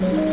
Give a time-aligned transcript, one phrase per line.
[0.00, 0.29] Assalamu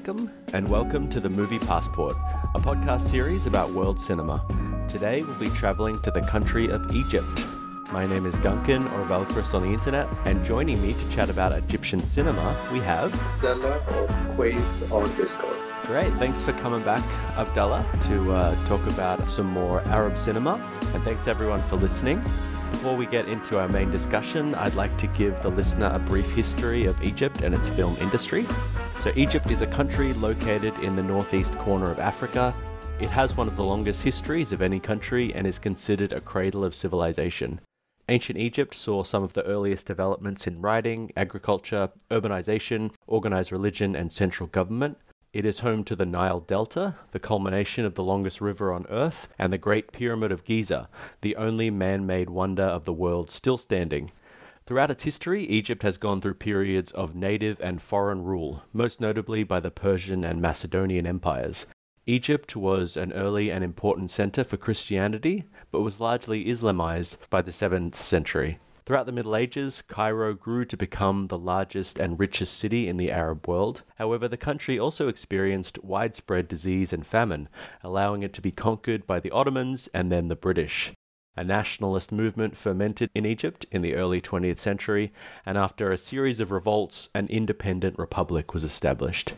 [0.00, 2.14] alaikum, and welcome to the Movie Passport,
[2.54, 4.44] a podcast series about world cinema.
[4.88, 7.44] Today we'll be traveling to the country of Egypt.
[7.92, 11.52] My name is Duncan, or Valkyrist on the internet, and joining me to chat about
[11.52, 13.12] Egyptian cinema, we have.
[13.34, 15.56] Abdullah or Quaithe on Discord.
[15.84, 17.04] Great, thanks for coming back,
[17.36, 20.54] Abdullah, to uh, talk about some more Arab cinema,
[20.94, 22.22] and thanks everyone for listening.
[22.70, 26.30] Before we get into our main discussion, I'd like to give the listener a brief
[26.32, 28.46] history of Egypt and its film industry.
[29.02, 32.54] So, Egypt is a country located in the northeast corner of Africa.
[33.00, 36.64] It has one of the longest histories of any country and is considered a cradle
[36.64, 37.62] of civilization.
[38.10, 44.12] Ancient Egypt saw some of the earliest developments in writing, agriculture, urbanization, organized religion, and
[44.12, 44.98] central government.
[45.32, 49.28] It is home to the Nile Delta, the culmination of the longest river on Earth,
[49.38, 50.90] and the Great Pyramid of Giza,
[51.22, 54.10] the only man made wonder of the world still standing.
[54.70, 59.42] Throughout its history, Egypt has gone through periods of native and foreign rule, most notably
[59.42, 61.66] by the Persian and Macedonian empires.
[62.06, 67.50] Egypt was an early and important center for Christianity, but was largely Islamized by the
[67.50, 68.60] 7th century.
[68.86, 73.10] Throughout the Middle Ages, Cairo grew to become the largest and richest city in the
[73.10, 73.82] Arab world.
[73.96, 77.48] However, the country also experienced widespread disease and famine,
[77.82, 80.92] allowing it to be conquered by the Ottomans and then the British.
[81.36, 85.12] A nationalist movement fermented in Egypt in the early 20th century,
[85.46, 89.34] and after a series of revolts, an independent republic was established.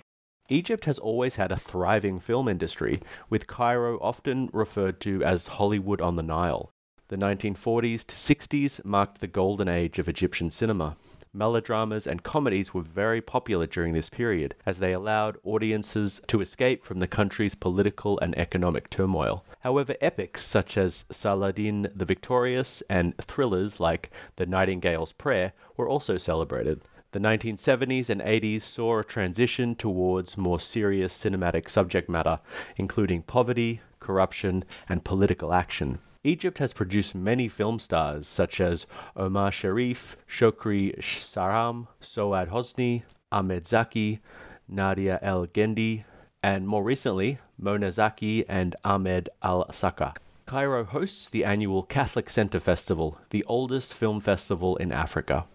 [0.48, 3.00] Egypt has always had a thriving film industry,
[3.30, 6.70] with Cairo often referred to as Hollywood on the Nile.
[7.08, 10.96] The 1940s to 60s marked the golden age of Egyptian cinema.
[11.34, 16.84] Melodramas and comedies were very popular during this period, as they allowed audiences to escape
[16.84, 19.42] from the country's political and economic turmoil.
[19.60, 26.18] However, epics such as Saladin the Victorious and thrillers like The Nightingale's Prayer were also
[26.18, 26.82] celebrated.
[27.12, 32.40] The 1970s and 80s saw a transition towards more serious cinematic subject matter,
[32.76, 35.98] including poverty, corruption, and political action.
[36.24, 43.02] Egypt has produced many film stars such as Omar Sharif, Shokri Saram, Soad Hosni,
[43.32, 44.20] Ahmed Zaki,
[44.68, 46.04] Nadia El Gendi,
[46.40, 50.14] and more recently, Mona Zaki and Ahmed Al Saka.
[50.46, 55.46] Cairo hosts the annual Catholic Center Festival, the oldest film festival in Africa.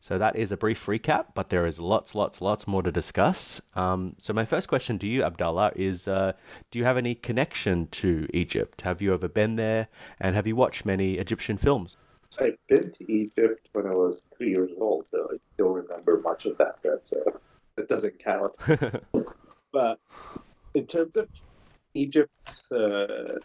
[0.00, 3.60] So that is a brief recap, but there is lots, lots, lots more to discuss.
[3.74, 6.32] Um, so my first question to you, Abdullah, is: uh,
[6.70, 8.82] Do you have any connection to Egypt?
[8.82, 9.88] Have you ever been there,
[10.20, 11.96] and have you watched many Egyptian films?
[12.40, 16.46] I've been to Egypt when I was three years old, though I don't remember much
[16.46, 17.22] of that trip, so
[17.76, 18.52] it doesn't count.
[19.72, 20.00] but
[20.74, 21.28] in terms of
[21.94, 23.38] Egypt, uh,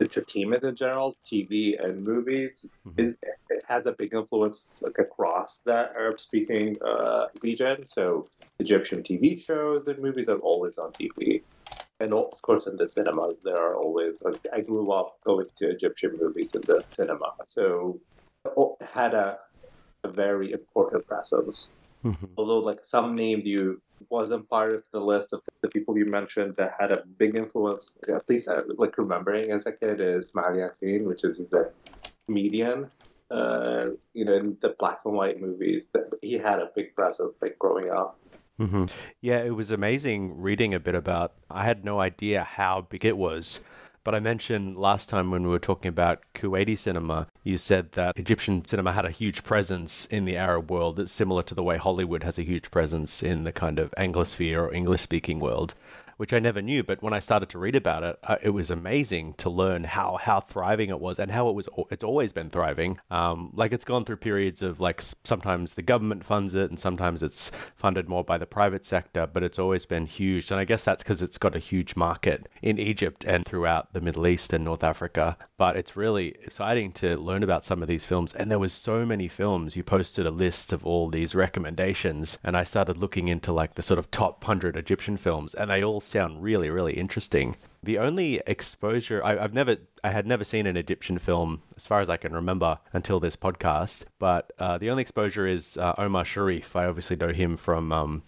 [0.00, 3.00] entertainment in general, TV and movies, mm-hmm.
[3.00, 3.16] is
[3.50, 7.84] it has a big influence like across that Arab-speaking uh, region.
[7.88, 8.28] So
[8.58, 11.42] Egyptian TV shows and movies are always on TV,
[12.00, 14.22] and of course in the cinemas there are always.
[14.22, 18.00] Like, I grew up going to Egyptian movies in the cinema, so
[18.44, 19.38] it had a,
[20.04, 21.70] a very important presence.
[22.04, 22.26] Mm-hmm.
[22.36, 26.54] Although, like some names you wasn't part of the list of the people you mentioned
[26.56, 27.92] that had a big influence.
[28.08, 31.70] At least, uh, like remembering as a kid, is Ismail Yassin, which is a
[32.26, 32.90] comedian.
[33.30, 37.34] Uh, you know, in the black and white movies, that he had a big presence
[37.42, 38.18] like growing up.
[38.58, 38.86] Mm-hmm.
[39.20, 41.34] Yeah, it was amazing reading a bit about.
[41.50, 43.60] I had no idea how big it was
[44.08, 48.18] but I mentioned last time when we were talking about Kuwaiti cinema, you said that
[48.18, 51.00] Egyptian cinema had a huge presence in the Arab world.
[51.00, 54.60] It's similar to the way Hollywood has a huge presence in the kind of Anglosphere
[54.60, 55.74] or English speaking world
[56.18, 56.82] which I never knew.
[56.82, 60.18] But when I started to read about it, uh, it was amazing to learn how
[60.20, 61.68] how thriving it was and how it was.
[61.90, 62.98] It's always been thriving.
[63.10, 67.22] Um, like it's gone through periods of like sometimes the government funds it and sometimes
[67.22, 70.50] it's funded more by the private sector, but it's always been huge.
[70.50, 74.00] And I guess that's because it's got a huge market in Egypt and throughout the
[74.00, 75.36] Middle East and North Africa.
[75.56, 78.34] But it's really exciting to learn about some of these films.
[78.34, 79.76] And there was so many films.
[79.76, 83.82] You posted a list of all these recommendations, and I started looking into like the
[83.82, 87.56] sort of top hundred Egyptian films, and they all sound really, really interesting.
[87.82, 92.00] The only exposure I, have never, I had never seen an Egyptian film as far
[92.00, 94.04] as I can remember until this podcast.
[94.18, 96.74] But uh, the only exposure is uh, Omar Sharif.
[96.74, 98.22] I obviously know him from um,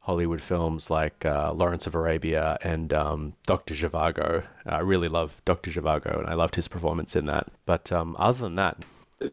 [0.00, 4.44] Hollywood films like uh, Lawrence of Arabia and um, Doctor Zhivago.
[4.66, 7.48] I really love Doctor Zhivago, and I loved his performance in that.
[7.64, 8.78] But um, other than that,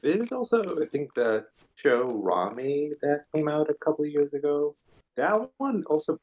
[0.02, 1.46] there's also I think the
[1.76, 4.76] show Ramy that came out a couple of years ago.
[5.18, 6.20] That one also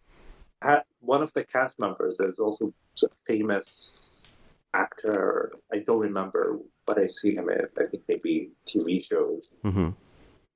[1.01, 2.73] one of the cast members is also
[3.05, 4.29] a famous
[4.75, 5.53] actor.
[5.73, 9.51] I don't remember, but I've seen him in I think maybe TV shows.
[9.65, 9.91] Mm-hmm.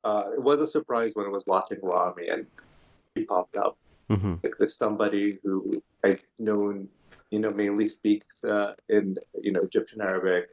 [0.05, 2.47] Uh, it was a surprise when I was watching Ramy and
[3.15, 3.77] he popped up.
[4.11, 4.35] Mm-hmm.
[4.43, 6.89] Like there's somebody who I've known,
[7.31, 10.49] you know, mainly speaks uh, in you know Egyptian Arabic.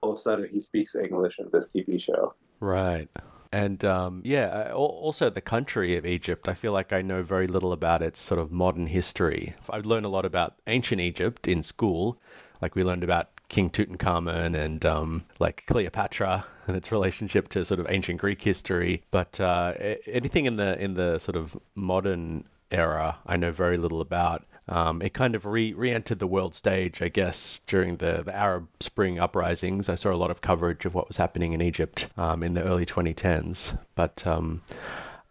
[0.00, 2.34] All of a sudden, he speaks English in this TV show.
[2.60, 3.08] Right.
[3.50, 6.48] And um, yeah, also the country of Egypt.
[6.48, 9.54] I feel like I know very little about its sort of modern history.
[9.70, 12.18] I've learned a lot about ancient Egypt in school,
[12.60, 17.80] like we learned about King Tutankhamun and um, like Cleopatra and its relationship to sort
[17.80, 19.02] of ancient Greek history.
[19.10, 19.72] But uh,
[20.06, 24.44] anything in the in the sort of modern era, I know very little about.
[24.68, 28.68] Um, it kind of re entered the world stage, I guess, during the, the Arab
[28.80, 29.88] Spring uprisings.
[29.88, 32.62] I saw a lot of coverage of what was happening in Egypt um, in the
[32.62, 33.78] early 2010s.
[33.94, 34.62] But um,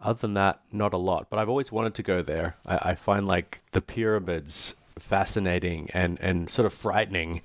[0.00, 1.30] other than that, not a lot.
[1.30, 2.56] But I've always wanted to go there.
[2.66, 7.40] I, I find like the pyramids fascinating and, and sort of frightening.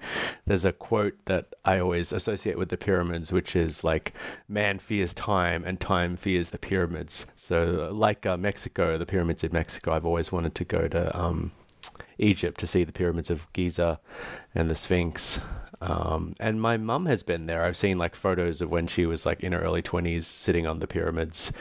[0.46, 4.14] There's a quote that I always associate with the pyramids, which is like,
[4.48, 7.26] man fears time and time fears the pyramids.
[7.36, 11.52] So, like uh, Mexico, the pyramids in Mexico, I've always wanted to go to um,
[12.18, 14.00] Egypt to see the pyramids of Giza
[14.54, 15.40] and the Sphinx.
[15.82, 17.64] Um, and my mum has been there.
[17.64, 20.80] I've seen like photos of when she was like in her early 20s sitting on
[20.80, 21.52] the pyramids.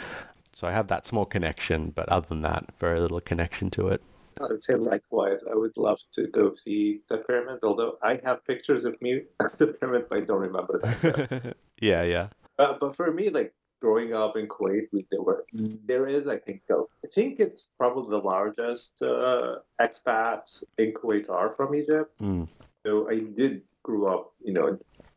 [0.53, 4.03] So I have that small connection, but other than that, very little connection to it.
[4.41, 5.45] I would say likewise.
[5.51, 9.59] I would love to go see the pyramids, although I have pictures of me at
[9.59, 11.57] the pyramid, but I don't remember that.
[11.81, 12.29] yeah, yeah.
[12.59, 15.45] Uh, but for me, like growing up in Kuwait, we, there were
[15.91, 19.57] there is, I think, a, I think it's probably the largest uh,
[19.87, 22.11] expats in Kuwait are from Egypt.
[22.21, 22.47] Mm.
[22.85, 24.67] So I did grew up, you know,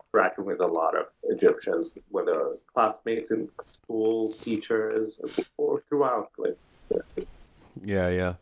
[0.07, 3.41] interacting with a lot of Egyptians, whether classmates in
[3.71, 5.09] school, teachers,
[5.57, 6.31] or throughout.
[6.37, 6.57] Like,
[7.83, 8.33] yeah, yeah.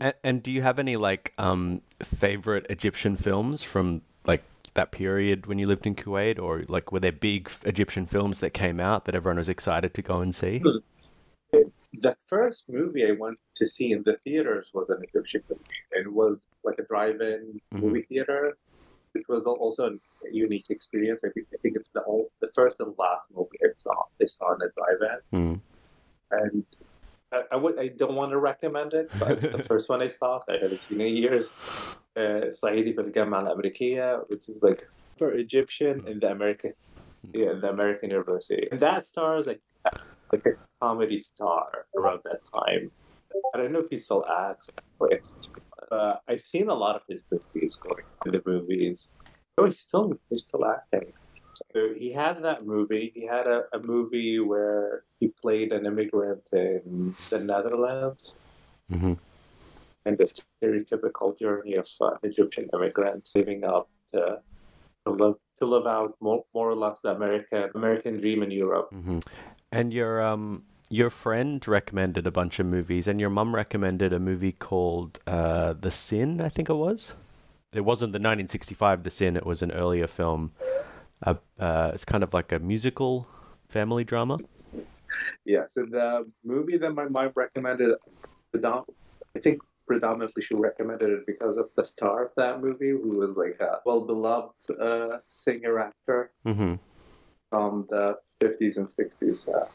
[0.00, 4.42] And, and do you have any like um favorite Egyptian films from like
[4.76, 8.50] that period when you lived in Kuwait, or like were there big Egyptian films that
[8.50, 10.62] came out that everyone was excited to go and see?
[11.98, 15.62] The first movie I went to see in the theaters was an Egyptian movie.
[15.92, 17.84] It was like a drive-in mm-hmm.
[17.84, 18.56] movie theater.
[19.14, 21.22] It was also a unique experience.
[21.24, 23.94] I think, I think it's the old, the first and last movie I saw.
[24.20, 25.60] I saw in a drive-in, mm.
[26.32, 26.66] and
[27.32, 30.08] I, I, would I don't want to recommend it, but it's the first one I
[30.08, 30.40] saw.
[30.48, 31.50] I haven't seen in years.
[32.16, 33.56] Uh, Saidi fil Jama al
[34.28, 34.88] which is like
[35.18, 36.72] for Egyptian in the American,
[37.32, 39.60] yeah, in the American University, and that stars like
[40.32, 42.90] like a comedy star around that time.
[43.54, 45.20] I don't know if he still acts, but
[45.90, 49.12] uh, I've seen a lot of his movies going in the movies.
[49.58, 51.12] Oh, he's still he's still acting.
[51.72, 53.12] So he had that movie.
[53.14, 58.36] He had a, a movie where he played an immigrant in the Netherlands.
[58.90, 59.14] Mm-hmm.
[60.04, 64.40] And the stereotypical journey of uh, Egyptian immigrants living up to,
[65.04, 68.90] to live to live out more, more or less the American American dream in Europe.
[68.92, 69.20] Mm-hmm.
[69.72, 74.20] And your um your friend recommended a bunch of movies, and your mum recommended a
[74.20, 77.16] movie called uh, The Sin, I think it was.
[77.72, 80.52] It wasn't the 1965 The Sin; it was an earlier film
[81.22, 83.26] uh, uh, it's kind of like a musical
[83.68, 84.38] family drama.
[85.44, 87.94] Yeah, so the movie that my mom recommended,
[88.54, 93.30] I think predominantly she recommended it because of the star of that movie, who was
[93.36, 96.74] like a well beloved uh, singer actor mm-hmm.
[97.50, 99.48] from the 50s and 60s.
[99.48, 99.66] Uh.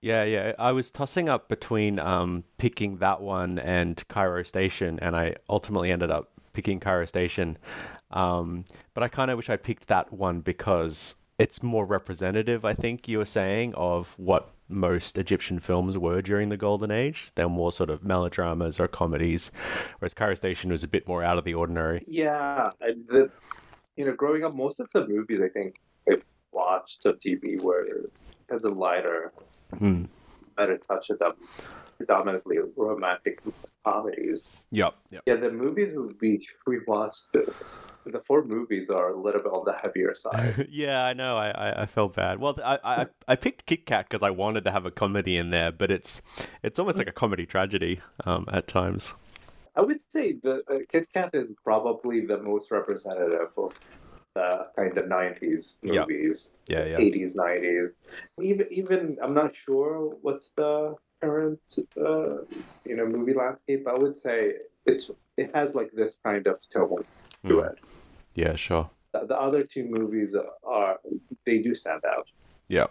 [0.00, 0.52] Yeah, yeah.
[0.58, 5.90] I was tossing up between um, picking that one and Cairo Station, and I ultimately
[5.90, 7.56] ended up picking Cairo Station.
[8.12, 8.64] Um,
[8.94, 13.08] but I kind of wish I picked that one because it's more representative, I think
[13.08, 17.30] you were saying, of what most Egyptian films were during the Golden Age.
[17.34, 19.50] They're more sort of melodramas or comedies,
[19.98, 22.00] whereas Cairo Station was a bit more out of the ordinary.
[22.06, 23.30] Yeah, the,
[23.96, 26.18] you know, growing up, most of the movies I think I
[26.52, 28.10] watched on TV were
[28.50, 29.32] has a lighter,
[29.74, 30.06] mm.
[30.56, 31.32] Better touch of them
[31.98, 33.40] predominantly romantic
[33.84, 34.52] comedies.
[34.70, 34.94] Yep.
[35.10, 35.22] yep.
[35.26, 39.72] Yeah, the movies we we watched the four movies are a little bit on the
[39.72, 40.66] heavier side.
[40.70, 41.36] yeah, I know.
[41.36, 42.40] I, I, I, felt bad.
[42.40, 45.50] Well, I, I, I picked Kit Kat because I wanted to have a comedy in
[45.50, 46.20] there, but it's
[46.62, 49.14] it's almost like a comedy tragedy um, at times.
[49.76, 53.78] I would say the uh, Kit Kat is probably the most representative of
[54.34, 56.96] the kind of 90s movies, Yeah, yeah.
[56.98, 57.90] 80s, 90s.
[58.40, 61.60] Even, even I'm not sure what's the current,
[61.98, 62.38] uh,
[62.84, 63.86] you know, movie landscape.
[63.88, 64.54] I would say
[64.86, 67.04] it's it has like this kind of tone
[67.46, 67.72] to Mm.
[67.72, 67.78] it.
[68.34, 68.90] Yeah, sure.
[69.12, 70.34] The, the other two movies
[70.64, 70.98] are
[71.44, 72.28] they do stand out.
[72.68, 72.86] Yeah.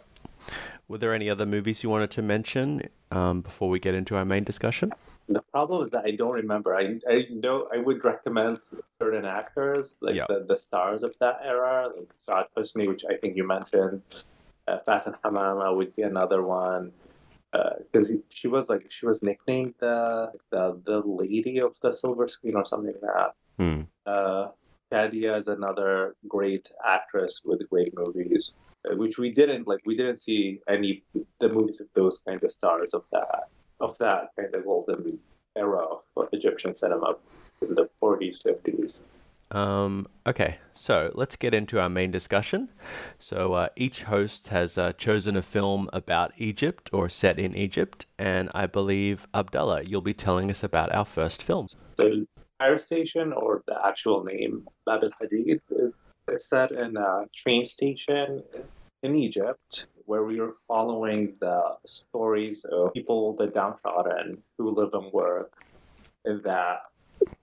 [0.87, 4.25] Were there any other movies you wanted to mention um, before we get into our
[4.25, 4.91] main discussion?
[5.27, 6.75] The problem is that I don't remember.
[6.75, 8.59] I, I know I would recommend
[9.01, 10.25] certain actors, like Yeah.
[10.27, 14.01] the, the stars of that era, like Soad Hosni, which I think you mentioned.
[14.67, 16.91] Uh, Faten Hamama would be another one.
[17.91, 22.55] Because she was like she was nicknamed the, the the lady of the silver screen
[22.55, 23.31] or something like that.
[23.59, 23.81] Hmm.
[24.05, 24.47] Uh,
[24.91, 28.55] Shadia is another great actress with great movies,
[28.89, 29.81] uh, which we didn't like.
[29.85, 31.03] We didn't see any
[31.39, 33.49] the movies of those kind of stars of that
[33.81, 35.19] of that kind of golden
[35.57, 35.85] era
[36.15, 37.15] of Egyptian cinema
[37.61, 39.03] in the forties, fifties.
[39.51, 42.69] Um, okay, so let's get into our main discussion.
[43.19, 48.05] So uh, each host has uh, chosen a film about Egypt or set in Egypt,
[48.17, 51.67] and I believe Abdullah, you'll be telling us about our first film.
[51.97, 52.25] So
[52.61, 55.93] Cairo Station, or the actual name Bab al Hadid, is
[56.37, 58.43] set in a train station
[59.03, 65.09] in Egypt, where we are following the stories of people, the downtrodden, who live and
[65.13, 65.53] work
[66.25, 66.79] in that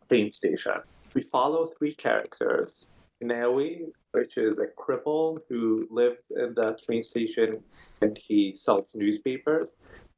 [0.06, 0.74] train station.
[1.14, 2.86] We follow three characters.
[3.24, 7.60] Nawi, which is a cripple who lived in the train station
[8.02, 9.70] and he sells newspapers.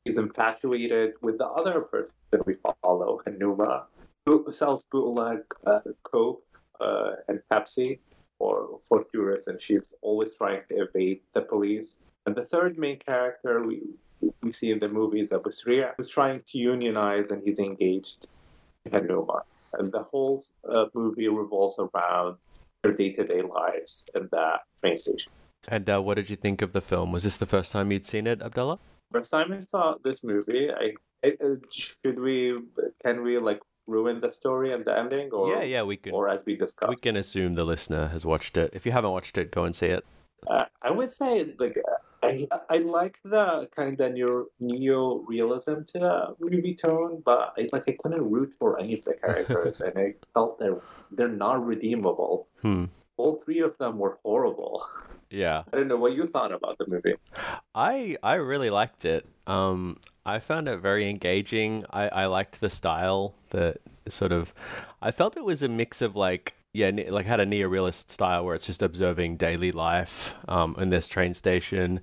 [0.04, 3.84] He's infatuated with the other person that we follow, Hanuma,
[4.26, 6.42] who sells bootleg uh, Coke
[6.80, 8.00] uh, and Pepsi
[8.38, 11.94] for, for tourists, and she's always trying to evade the police.
[12.26, 13.82] And the third main character we
[14.42, 18.26] we see in the movie is Abu Sriya, who's trying to unionize, and he's engaged
[18.84, 19.42] in Hanuma.
[19.72, 22.36] And the whole uh, movie revolves around
[22.82, 25.32] their day-to-day lives in that train station.
[25.68, 27.12] And uh, what did you think of the film?
[27.12, 28.78] Was this the first time you'd seen it, Abdullah?
[29.12, 30.92] First time I saw this movie, I,
[31.24, 32.58] I uh, should we
[33.04, 36.12] can we like ruin the story and the ending, or yeah, yeah, we can.
[36.12, 36.90] or as we discussed?
[36.90, 38.70] We can assume the listener has watched it.
[38.72, 40.04] If you haven't watched it, go and see it.
[40.46, 41.76] Uh, I would say like
[42.22, 47.68] I I like the kind of neo neo realism to the movie tone, but I
[47.72, 50.80] like I couldn't root for any of the characters, and I felt they're
[51.10, 52.46] they're not redeemable.
[52.62, 52.86] Hmm.
[53.16, 54.86] All three of them were horrible.
[55.30, 55.62] Yeah.
[55.72, 57.14] I don't know what you thought about the movie.
[57.74, 59.26] I I really liked it.
[59.46, 61.84] Um, I found it very engaging.
[61.90, 63.76] I, I liked the style, the
[64.08, 64.52] sort of.
[65.00, 68.54] I felt it was a mix of like yeah, like had a neorealist style where
[68.54, 72.00] it's just observing daily life um, in this train station,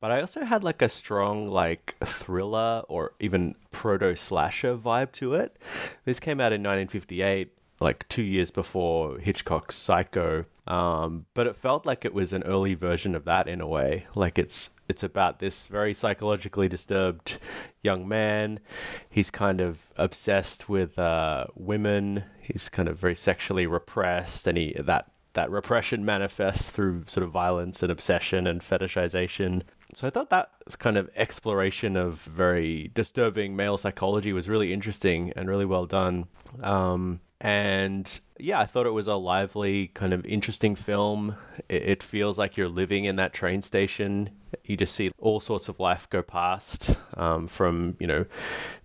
[0.00, 5.34] but I also had like a strong like thriller or even proto slasher vibe to
[5.34, 5.56] it.
[6.04, 10.44] This came out in 1958 like two years before Hitchcock's Psycho.
[10.70, 14.06] Um, but it felt like it was an early version of that in a way.
[14.14, 17.38] Like it's it's about this very psychologically disturbed
[17.82, 18.60] young man.
[19.08, 22.22] He's kind of obsessed with uh, women.
[22.40, 27.32] He's kind of very sexually repressed, and he that that repression manifests through sort of
[27.32, 29.62] violence and obsession and fetishization.
[29.92, 35.32] So I thought that kind of exploration of very disturbing male psychology was really interesting
[35.34, 36.26] and really well done.
[36.62, 41.36] Um, and yeah, I thought it was a lively, kind of interesting film.
[41.68, 44.30] It, it feels like you're living in that train station.
[44.64, 48.26] You just see all sorts of life go past, um, from you know,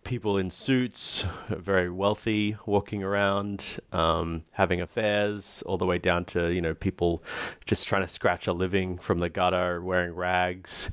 [0.03, 6.53] people in suits, very wealthy, walking around, um, having affairs, all the way down to
[6.53, 7.24] you know people
[7.65, 10.91] just trying to scratch a living from the gutter, wearing rags.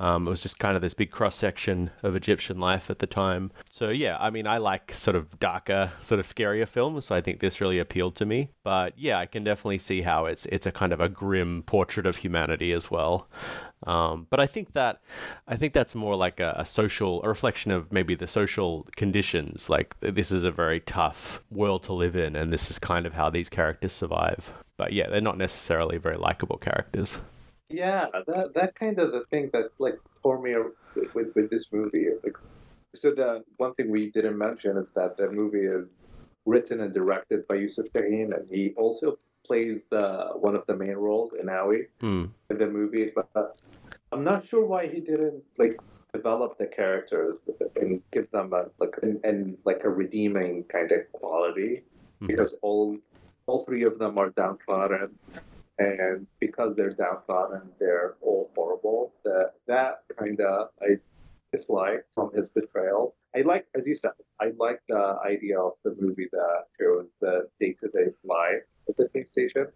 [0.00, 3.06] Um, it was just kind of this big cross section of Egyptian life at the
[3.06, 3.52] time.
[3.70, 7.06] So yeah, I mean, I like sort of darker, sort of scarier films.
[7.06, 8.50] So I think this really appealed to me.
[8.64, 12.06] But yeah, I can definitely see how it's it's a kind of a grim portrait
[12.06, 13.28] of humanity as well.
[13.86, 15.00] Um, but I think that
[15.46, 19.70] I think that's more like a, a social a reflection of maybe the social conditions.
[19.70, 23.14] Like this is a very tough world to live in, and this is kind of
[23.14, 24.52] how these characters survive.
[24.76, 27.18] But yeah, they're not necessarily very likable characters.
[27.70, 30.54] Yeah, that that kind of the thing that like tore me
[30.94, 32.08] with, with with this movie.
[32.22, 32.36] Like,
[32.94, 35.88] so the one thing we didn't mention is that the movie is
[36.46, 40.96] written and directed by Yusuf Shaheen, and he also plays the one of the main
[40.96, 42.26] roles in Aoi Hmm.
[42.50, 43.12] in the movie.
[43.14, 43.56] But
[44.12, 45.76] I'm not sure why he didn't like
[46.12, 47.40] develop the characters
[47.80, 51.82] and give them a like and, and like a redeeming kind of quality
[52.22, 52.28] Mhm.
[52.28, 52.96] because all
[53.46, 55.18] all three of them are downtrodden
[55.78, 60.88] and because they're downtrodden they're all horrible that that kind of i
[61.52, 63.14] dislike from his betrayal.
[63.36, 67.48] I like, as you said, I like the idea of the movie that shows the
[67.60, 69.68] day-to-day life at the police station.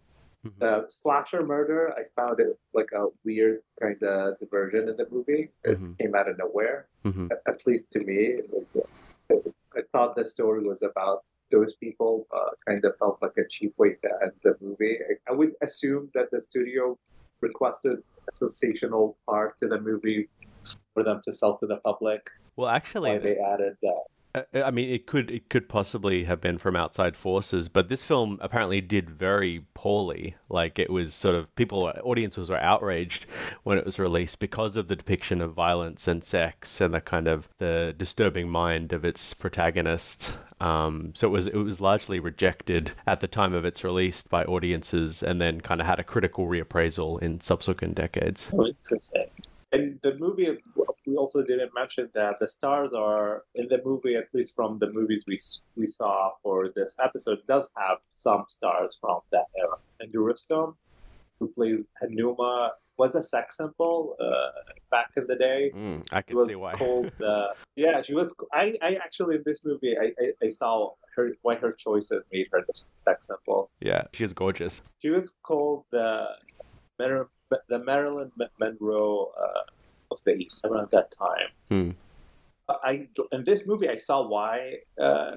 [0.45, 0.59] Mhm.
[0.59, 5.51] The slasher murder, I found it like a weird kind of diversion in the movie.
[5.63, 5.97] It Mhm.
[5.99, 7.31] came out of nowhere, Mhm.
[7.31, 8.41] at- at least to me.
[8.51, 9.45] Like,
[9.77, 12.27] I thought the story was about those people.
[12.35, 14.97] Uh, kind of felt like a cheap way to end the movie.
[14.97, 16.97] I, I would assume that the studio
[17.41, 20.29] requested a sensational part to the movie
[20.93, 22.29] for them to sell to the public.
[22.55, 24.03] Well, actually, they added that.
[24.53, 28.37] I mean, it could it could possibly have been from outside forces, but this film
[28.41, 30.35] apparently did very poorly.
[30.49, 33.25] Like it was sort of people, audiences were outraged
[33.63, 37.27] when it was released because of the depiction of violence and sex and the kind
[37.27, 40.37] of the disturbing mind of its protagonist.
[40.59, 44.43] Um, so it was it was largely rejected at the time of its release by
[44.43, 48.51] audiences, and then kind of had a critical reappraisal in subsequent decades.
[49.71, 50.57] And the movie,
[51.05, 54.91] we also didn't mention that the stars are in the movie, at least from the
[54.91, 55.37] movies we
[55.75, 59.77] we saw for this episode, does have some stars from that era.
[60.01, 60.75] Hind Rostom,
[61.39, 64.49] who plays Hanuma, was a sex symbol uh,
[64.91, 65.71] back in the day.
[65.73, 66.73] Mm, I can see why.
[66.73, 67.11] called.
[67.29, 68.33] Uh, yeah, she was.
[68.51, 72.47] I, I actually in this movie, I, I, I saw her why her choices made
[72.51, 72.73] her the
[73.05, 73.69] sex symbol.
[73.81, 74.81] yeah, she was gorgeous.
[75.01, 76.27] She was called the
[76.99, 77.29] Mar-
[77.67, 79.61] the Marilyn Monroe uh,
[80.11, 81.49] of the East around that time.
[81.69, 81.89] Hmm.
[82.69, 85.35] I in this movie I saw why uh,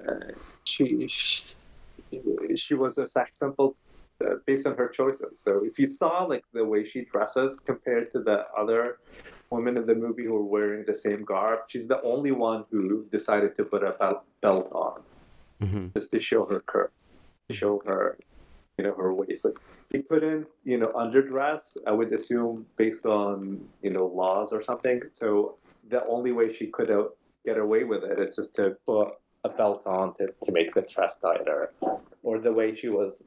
[0.65, 1.45] she, she
[2.57, 3.77] she was a sex symbol
[4.25, 5.41] uh, based on her choices.
[5.41, 8.99] So if you saw like the way she dresses compared to the other
[9.51, 13.07] women in the movie who were wearing the same garb, she's the only one who
[13.11, 15.03] decided to put a belt, belt on
[15.63, 16.91] hmm just to show her curve,
[17.49, 18.19] to show her,
[18.79, 19.45] you know, her waist.
[19.45, 19.59] Like
[19.91, 21.77] he in, you know, underdress.
[21.87, 25.03] I would assume based on you know laws or something.
[25.11, 25.57] So
[25.89, 27.05] the only way she could uh,
[27.45, 29.09] get away with it is just to put
[29.45, 31.73] a belt on to, to make the dress tighter,
[32.23, 33.23] or the way she was,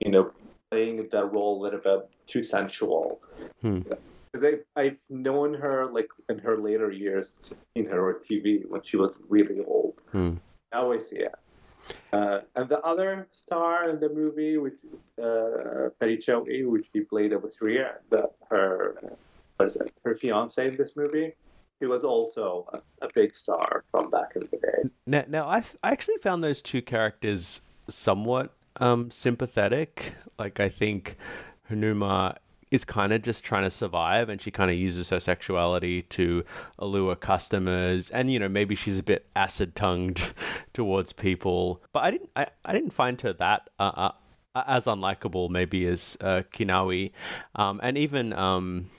[0.00, 0.32] you know,
[0.70, 3.20] playing that role a little bit too sensual.
[3.60, 3.80] Hmm.
[4.32, 7.36] Because I, I've known her like in her later years,
[7.76, 9.94] seen her on TV when she was really old.
[10.10, 10.34] Hmm.
[10.72, 11.34] Now I see it.
[12.12, 14.74] Uh, and the other star in the movie, which
[15.22, 16.18] uh, Betty
[16.64, 18.00] which she played over three years,
[18.48, 19.16] her
[20.04, 21.32] her fiance in this movie,
[21.80, 24.90] he was also a, a big star from back in the day.
[25.06, 30.14] Now, now I, I actually found those two characters somewhat um, sympathetic.
[30.38, 31.16] Like, I think
[31.70, 32.36] Hanuma
[32.74, 36.44] is kind of just trying to survive and she kind of uses her sexuality to
[36.78, 40.32] allure customers and you know maybe she's a bit acid tongued
[40.72, 41.82] towards people.
[41.92, 44.10] But i didn't i, I didn't find her that uh,
[44.54, 47.12] uh, as unlikable maybe as uh, kinawi.
[47.54, 48.90] Um, and even um,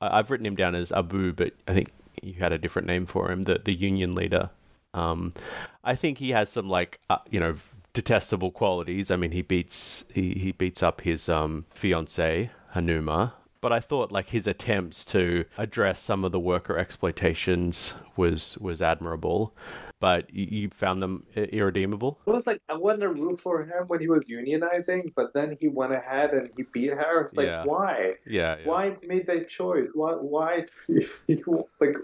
[0.00, 1.90] i've written him down as abu but i think
[2.22, 4.50] you had a different name for him the, the union leader.
[4.92, 5.34] Um,
[5.82, 7.56] I think he has some like uh, you know
[7.92, 9.10] detestable qualities.
[9.10, 13.32] I mean, he beats he, he beats up his um fiance Hanuma.
[13.60, 18.82] But I thought like his attempts to address some of the worker exploitations was was
[18.82, 19.56] admirable.
[20.00, 22.20] But you, found them irredeemable.
[22.26, 25.56] It was like I wanted to root for him when he was unionizing, but then
[25.58, 27.30] he went ahead and he beat her.
[27.32, 27.64] Like Yeah.
[27.64, 28.16] why?
[28.26, 28.56] Yeah.
[28.58, 28.68] yeah.
[28.68, 29.88] Why made that choice?
[29.94, 30.12] Why?
[30.12, 30.66] Why?
[31.26, 31.96] You, like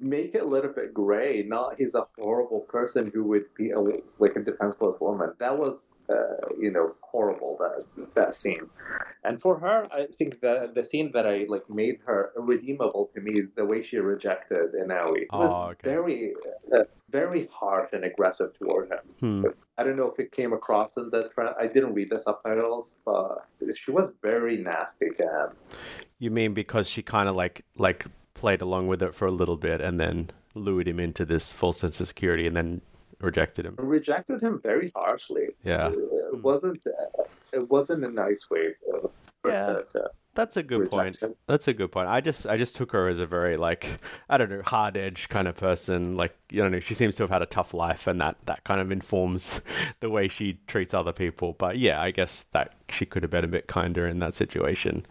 [0.00, 1.44] make it a little bit gray.
[1.46, 5.32] Not he's a horrible person who would be a, like a defenseless woman.
[5.38, 7.56] That was, uh, you know, horrible.
[7.58, 8.68] That that scene.
[9.24, 13.20] And for her, I think the the scene that I like made her redeemable to
[13.20, 15.22] me is the way she rejected Inawi.
[15.22, 15.88] It was Oh, okay.
[15.94, 16.34] very,
[16.74, 18.98] uh, very harsh and aggressive toward him.
[19.20, 19.44] Hmm.
[19.78, 21.30] I don't know if it came across in the.
[21.58, 25.48] I didn't read the subtitles, but she was very nasty to him.
[26.18, 29.56] You mean because she kind of like like played along with it for a little
[29.56, 32.80] bit and then lured him into this false sense of security and then
[33.20, 33.74] rejected him.
[33.78, 35.48] rejected him very harshly.
[35.64, 35.90] Yeah.
[35.92, 36.82] It wasn't.
[36.86, 38.74] Uh, it wasn't a nice way.
[38.84, 39.10] for
[39.44, 39.66] Yeah.
[39.66, 41.36] her to That's a good reject point.
[41.46, 42.08] That's a good point.
[42.08, 45.28] I just I just took her as a very like I don't know hard edge
[45.28, 46.16] kind of person.
[46.16, 48.80] Like you know she seems to have had a tough life, and that that kind
[48.80, 49.60] of informs
[50.00, 51.54] the way she treats other people.
[51.54, 55.04] But yeah, I guess that she could have been a bit kinder in that situation.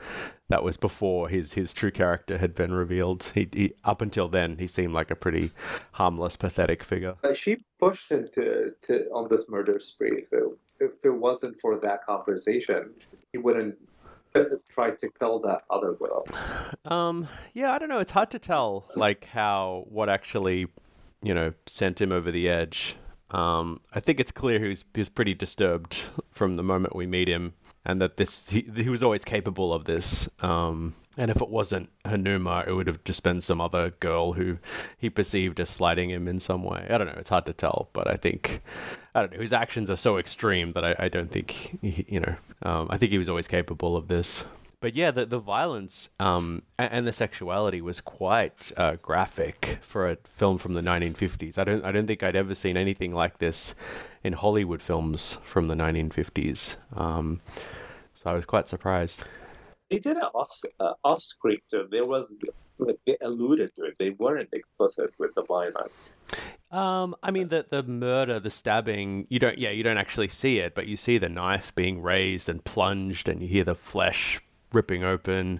[0.50, 3.32] That was before his his true character had been revealed.
[3.34, 5.52] He, he up until then he seemed like a pretty
[5.94, 7.16] harmless, pathetic figure.
[7.22, 10.24] But she pushed him to, to on this murder spree.
[10.24, 12.92] So if it wasn't for that conversation,
[13.32, 13.91] he wouldn't uh,
[14.70, 16.26] try to kill that other girl.
[16.86, 18.00] Um, yeah, I don't know.
[18.00, 20.68] It's hard to tell, like how what actually,
[21.22, 22.96] you know, sent him over the edge.
[23.32, 27.54] Um, I think it's clear he's he's pretty disturbed from the moment we meet him,
[27.86, 30.28] and that this he, he was always capable of this.
[30.42, 34.60] Um, And if it wasn't Hanuma, it would have just been some other girl who
[34.98, 36.88] he perceived as slighting him in some way.
[36.90, 37.18] I don't know.
[37.18, 38.62] It's hard to tell, but I think,
[39.14, 39.40] I don't know.
[39.40, 42.98] His actions are so extreme that I, I don't think, he, you know, um, I
[42.98, 44.46] think he was always capable of this.
[44.80, 50.18] But yeah, the, the violence um, and, the sexuality was quite uh, graphic for a
[50.38, 51.60] film from the 1950s.
[51.60, 53.76] I don't, I don't think I'd ever seen anything like this
[54.24, 56.78] in Hollywood films from the 1950s.
[56.96, 57.42] Um,
[58.16, 59.24] so I was quite surprised.
[59.92, 61.22] They did it off uh, off
[61.66, 62.34] so there was
[62.80, 63.96] like they alluded to it.
[64.00, 66.16] They weren't explicit with the violence.
[66.72, 70.60] Um, I mean the the murder, the stabbing, you don't yeah, you don't actually see
[70.60, 74.40] it, but you see the knife being raised and plunged and you hear the flesh
[74.72, 75.60] ripping open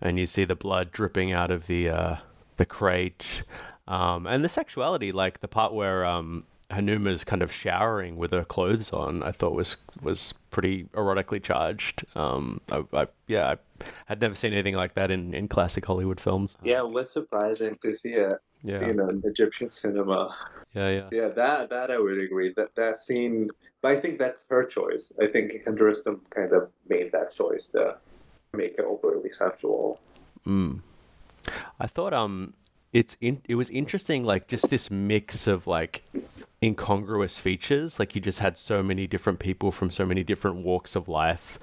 [0.00, 2.16] and you see the blood dripping out of the uh,
[2.56, 3.44] the crate.
[3.86, 8.44] Um, and the sexuality, like the part where um, Hanuma's kind of showering with her
[8.44, 12.04] clothes on, I thought was was pretty erotically charged.
[12.14, 16.20] Um, I, I, yeah, I had never seen anything like that in, in classic Hollywood
[16.20, 16.56] films.
[16.62, 18.38] Yeah, it was surprising to see it.
[18.62, 20.34] Yeah, you know, in Egyptian cinema.
[20.74, 21.28] Yeah, yeah, yeah.
[21.28, 22.52] That that I would agree.
[22.56, 23.48] That that scene,
[23.80, 25.12] but I think that's her choice.
[25.20, 27.96] I think Hind Rostom kind of made that choice to
[28.52, 30.00] make it overly sexual.
[30.46, 30.80] Mm.
[31.80, 32.54] I thought um
[32.92, 36.02] it's in, it was interesting like just this mix of like
[36.62, 37.98] incongruous features.
[37.98, 41.58] Like you just had so many different people from so many different walks of life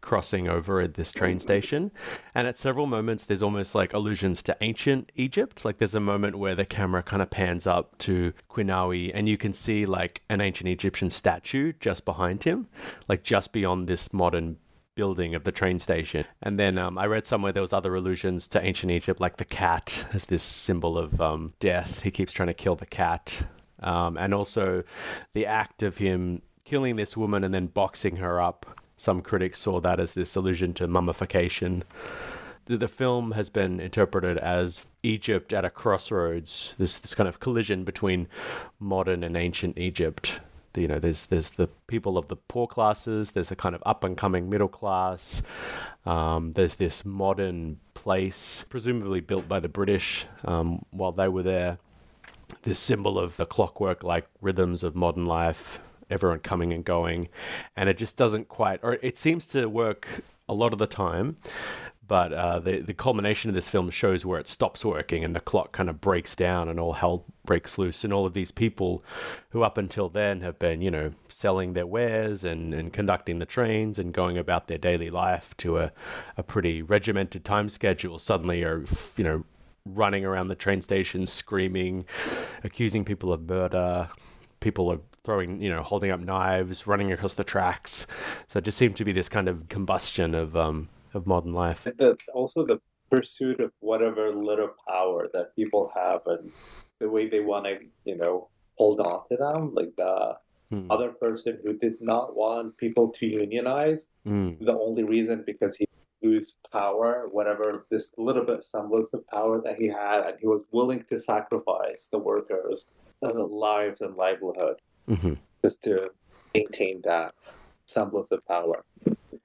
[0.00, 1.92] crossing over at this train station.
[2.34, 5.64] And at several moments there's almost like allusions to ancient egypt.
[5.64, 9.36] Like there's a moment where the camera kind of pans up to quinawi and you
[9.36, 12.68] can see like an ancient egyptian statue just behind him
[13.08, 14.56] like just beyond this modern
[14.94, 16.24] building of the train station.
[16.42, 19.44] And then um, I read somewhere there was other allusions to ancient Egypt, like the
[19.44, 22.02] cat as this symbol of um, death.
[22.02, 23.44] He keeps trying to kill the cat,
[23.82, 24.82] um, and also
[25.34, 28.80] the act of him killing this woman and then boxing her up.
[28.96, 31.84] Some critics saw that as this allusion to mummification.
[32.66, 37.40] The, the film has been interpreted as Egypt at a crossroads, this, this kind of
[37.40, 38.28] collision between
[38.78, 40.40] modern and ancient Egypt
[40.76, 43.32] you know, there's there's the people of the poor classes.
[43.32, 45.42] There's a kind of up and coming middle class.
[46.06, 51.78] Um, there's this modern place, presumably built by the British um, while they were there.
[52.62, 57.28] This symbol of the clockwork like rhythms of modern life, everyone coming and going,
[57.76, 61.36] and it just doesn't quite, or it seems to work a lot of the time,
[62.10, 65.38] but uh, the the culmination of this film shows where it stops working and the
[65.38, 68.02] clock kind of breaks down and all hell breaks loose.
[68.02, 69.04] And all of these people
[69.50, 73.46] who up until then have been you know selling their wares and, and conducting the
[73.46, 75.92] trains and going about their daily life to a,
[76.36, 78.84] a pretty regimented time schedule suddenly are
[79.16, 79.44] you know
[79.84, 82.04] running around the train station screaming
[82.64, 84.08] accusing people of murder
[84.60, 88.06] people are throwing, you know, holding up knives, running across the tracks.
[88.46, 91.86] So it just seemed to be this kind of combustion of um, of modern life.
[91.86, 96.52] And also the pursuit of whatever little power that people have and
[97.00, 99.74] the way they want to, you know, hold on to them.
[99.74, 100.36] Like the
[100.70, 100.86] hmm.
[100.90, 104.52] other person who did not want people to unionize, hmm.
[104.60, 105.86] the only reason because he
[106.22, 110.62] lose power, whatever this little bit semblance of power that he had, and he was
[110.70, 112.86] willing to sacrifice the workers'
[113.20, 114.76] lives and livelihood
[115.08, 115.34] mm-hmm.
[115.62, 116.10] just to
[116.54, 117.34] maintain that
[117.86, 118.84] semblance of power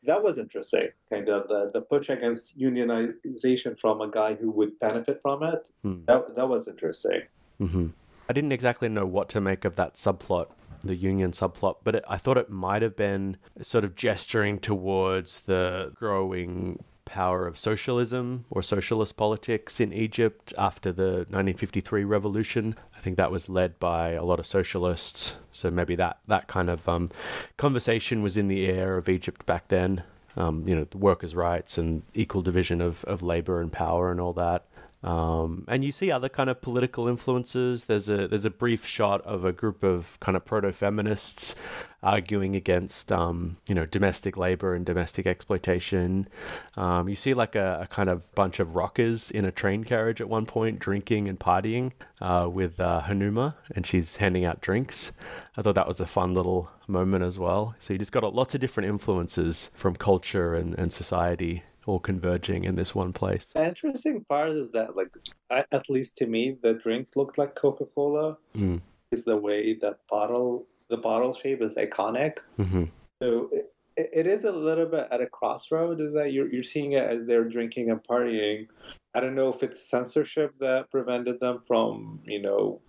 [0.05, 0.89] that was interesting.
[1.09, 5.67] Kind of the, the push against unionization from a guy who would benefit from it.
[5.83, 6.05] Mm.
[6.05, 7.21] That, that was interesting.
[7.59, 7.87] Mm-hmm.
[8.29, 10.47] I didn't exactly know what to make of that subplot,
[10.87, 15.41] the union subplot, but it, I thought it might have been sort of gesturing towards
[15.41, 22.75] the growing power of socialism or socialist politics in Egypt after the 1953 revolution.
[22.95, 25.35] I think that was led by a lot of socialists.
[25.51, 27.09] So maybe that, that kind of um,
[27.57, 30.03] conversation was in the air of Egypt back then.
[30.35, 34.19] Um, you know, the workers' rights and equal division of, of labor and power and
[34.19, 34.65] all that.
[35.05, 37.85] Um, and you see other kind of political influences.
[37.85, 41.53] There's a there's a brief shot of a group of kind of proto feminists
[42.01, 46.27] arguing against um, you know domestic labor and domestic exploitation.
[46.75, 50.21] Um, you see like a, a, kind of bunch of rockers in a train carriage
[50.21, 55.11] at one point, drinking and partying uh, with uh, Hanuma, and she's handing out drinks.
[55.55, 57.75] I thought that was a fun little moment as well.
[57.77, 62.63] So you just got lots of different influences from culture and, and society all converging
[62.63, 63.45] in this one place.
[63.53, 65.13] The interesting part is that, like,
[65.49, 68.37] I, at least to me, the drinks looked like Coca Cola.
[68.55, 68.81] Mm.
[69.11, 72.39] Is the way that bottle, the bottle shape is iconic.
[72.59, 72.85] Mm-hmm.
[73.21, 76.01] So it, it is a little bit at a crossroad.
[76.01, 78.67] Is that you're you're seeing it as they're drinking and partying.
[79.13, 82.81] I don't know if it's censorship that prevented them from, you know,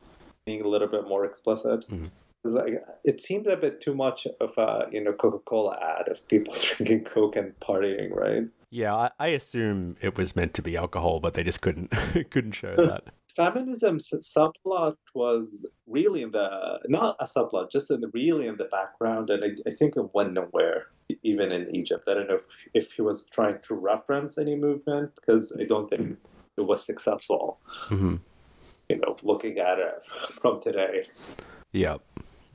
[0.46, 1.87] being a little bit more explicit.
[1.88, 2.06] Mm-hmm
[2.52, 6.26] like it seems a bit too much of a you know Coca Cola ad of
[6.28, 8.44] people drinking Coke and partying, right?
[8.70, 11.88] Yeah, I, I assume it was meant to be alcohol, but they just couldn't
[12.31, 13.05] couldn't show that.
[13.35, 18.64] Feminism subplot was really in the not a subplot, just in the, really in the
[18.64, 20.87] background, and I, I think it went nowhere
[21.22, 22.05] even in Egypt.
[22.09, 25.88] I don't know if, if he was trying to reference any movement because I don't
[25.88, 26.18] think
[26.57, 27.61] it was successful.
[27.88, 28.16] Mm-hmm.
[28.88, 31.07] You know, looking at it from today.
[31.72, 31.98] Yeah.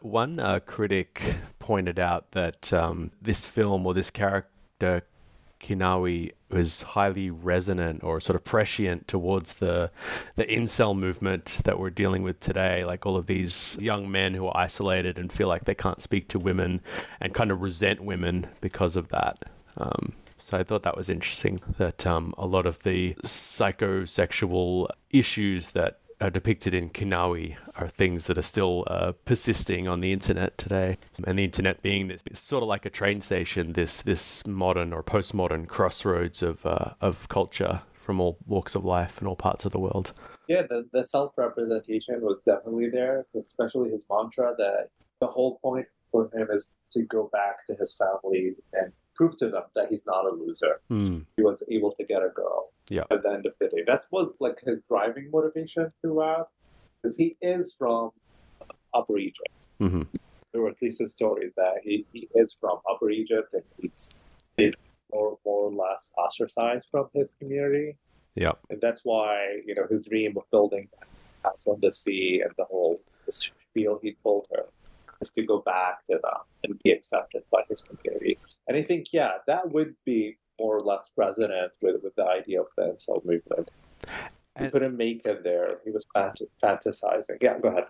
[0.02, 5.04] One uh, critic pointed out that um, this film or this character
[5.62, 9.92] Kinawi was highly resonant or sort of prescient towards the
[10.36, 12.84] the incel movement that we're dealing with today.
[12.84, 16.28] Like all of these young men who are isolated and feel like they can't speak
[16.30, 16.82] to women
[17.20, 19.46] and kind of resent women because of that.
[19.78, 25.70] Um, so I thought that was interesting that um, a lot of the psychosexual issues
[25.70, 30.58] that are depicted in Kinawi are things that are still uh, persisting on the internet
[30.58, 30.98] today.
[31.26, 35.04] And the internet being this sort of like a train station, this this modern or
[35.04, 39.72] postmodern crossroads of uh, of culture from all walks of life and all parts of
[39.72, 40.12] the world.
[40.48, 45.86] Yeah, the, the self representation was definitely there, especially his mantra that the whole point
[46.12, 50.06] for him is to go back to his family and prove to them that he's
[50.08, 50.82] not a loser.
[50.90, 51.26] Mm.
[51.38, 52.72] He was able to get a girl.
[52.90, 53.04] Yeah.
[53.12, 56.50] At the end of the day, that was like his driving motivation throughout,
[57.02, 58.10] because he is from
[58.96, 59.60] Upper Egypt.
[59.80, 60.02] Mm-hmm.
[60.52, 64.14] There were at least his stories that he, he is from Upper Egypt and he's
[64.58, 64.74] been
[65.14, 67.98] more more or less ostracized from his community.
[68.36, 68.54] Yeah.
[68.72, 70.90] And that's why you know his dream of building
[71.44, 74.66] house on the sea and the whole spiel he told her
[75.22, 78.38] is to go back to them and be accepted by his community.
[78.72, 82.62] And I think, yeah, that would be more or less resonant with, with the idea
[82.62, 83.70] of the incel movement.
[84.58, 85.80] He and, couldn't make it there.
[85.84, 87.36] He was fant- fantasizing.
[87.42, 87.88] Yeah, go ahead.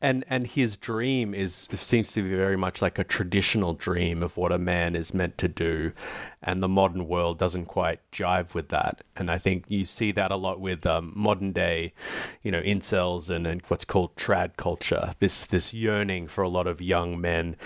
[0.00, 4.36] And and his dream is seems to be very much like a traditional dream of
[4.36, 5.92] what a man is meant to do,
[6.40, 9.02] and the modern world doesn't quite jive with that.
[9.16, 11.94] And I think you see that a lot with um, modern day,
[12.42, 15.12] you know, incels and, and what's called trad culture.
[15.18, 17.56] This this yearning for a lot of young men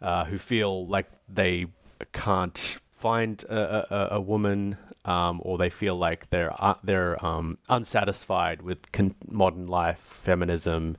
[0.00, 1.66] uh, who feel like they
[2.12, 7.58] can't find a, a, a woman um, or they feel like they're uh, they're um,
[7.68, 10.96] unsatisfied with con- modern life, feminism,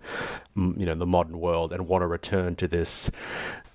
[0.57, 3.09] m- you know, the modern world, and want to return to this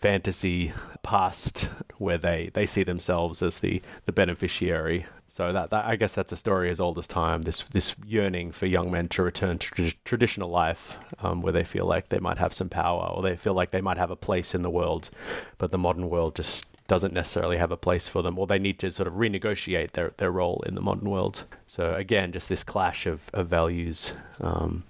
[0.01, 5.07] fantasy past where they, they see themselves as the, the beneficiary.
[5.31, 7.43] So that, that I guess that's a story as old as time.
[7.43, 11.64] This this yearning for young men to return to tra- traditional life, um, where they
[11.64, 14.17] feel like they might have some power, or they feel like they might have a
[14.17, 15.11] place in the world,
[15.59, 18.79] but the modern world just doesn't necessarily have a place for them, or they need
[18.81, 21.44] to sort of renegotiate their, their role in the modern world.
[21.66, 24.14] So again, just this clash of, of values.
[24.40, 24.85] Um,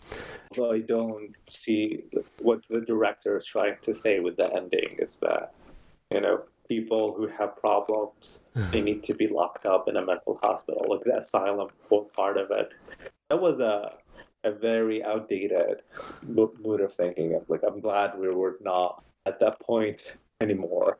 [0.56, 2.04] well, I don't see
[2.40, 5.52] what the director is trying to say with the ending is that,
[6.10, 10.38] you know, people who have problems, they need to be locked up in a mental
[10.40, 11.68] hospital, like the asylum
[12.14, 12.72] part of it.
[13.28, 13.92] That was a
[14.44, 15.82] a very outdated
[16.22, 17.40] mood of thinking.
[17.48, 20.04] Like, I'm glad we were not at that point
[20.40, 20.98] anymore.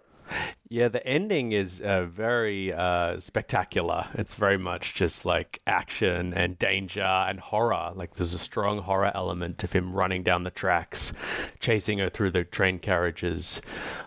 [0.70, 4.06] Yeah, the ending is uh, very uh, spectacular.
[4.14, 7.92] It's very much just like action and danger and horror.
[7.94, 11.14] Like there's a strong horror element of him running down the tracks,
[11.58, 13.62] chasing her through the train carriages,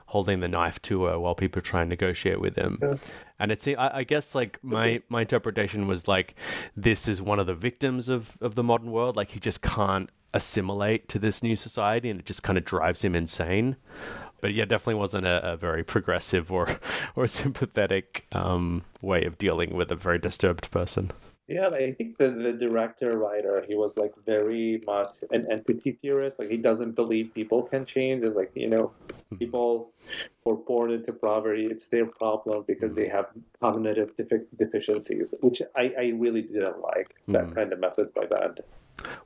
[0.07, 2.77] holding the knife to her while people try and negotiate with him.
[2.79, 2.93] Yeah.
[3.39, 6.35] And it's, I, I guess, like my my interpretation was like,
[6.75, 9.15] this is one of the victims of of the modern world.
[9.15, 13.03] Like he just can't assimilate to this new society, and it just kind of drives
[13.03, 13.77] him insane
[14.41, 16.79] but yeah, definitely wasn't a, a very progressive or
[17.15, 21.11] or sympathetic um, way of dealing with a very disturbed person.
[21.47, 26.39] Yeah, I think the, the director writer he was like very much an empathy theorist.
[26.39, 28.93] Like he doesn't believe people can change, and like you know,
[29.29, 29.35] hmm.
[29.35, 29.91] people
[30.45, 31.65] were born into poverty.
[31.65, 33.27] It's their problem because they have
[33.59, 34.11] cognitive
[34.57, 37.55] deficiencies, which I, I really didn't like that mm.
[37.55, 38.61] kind of method by that.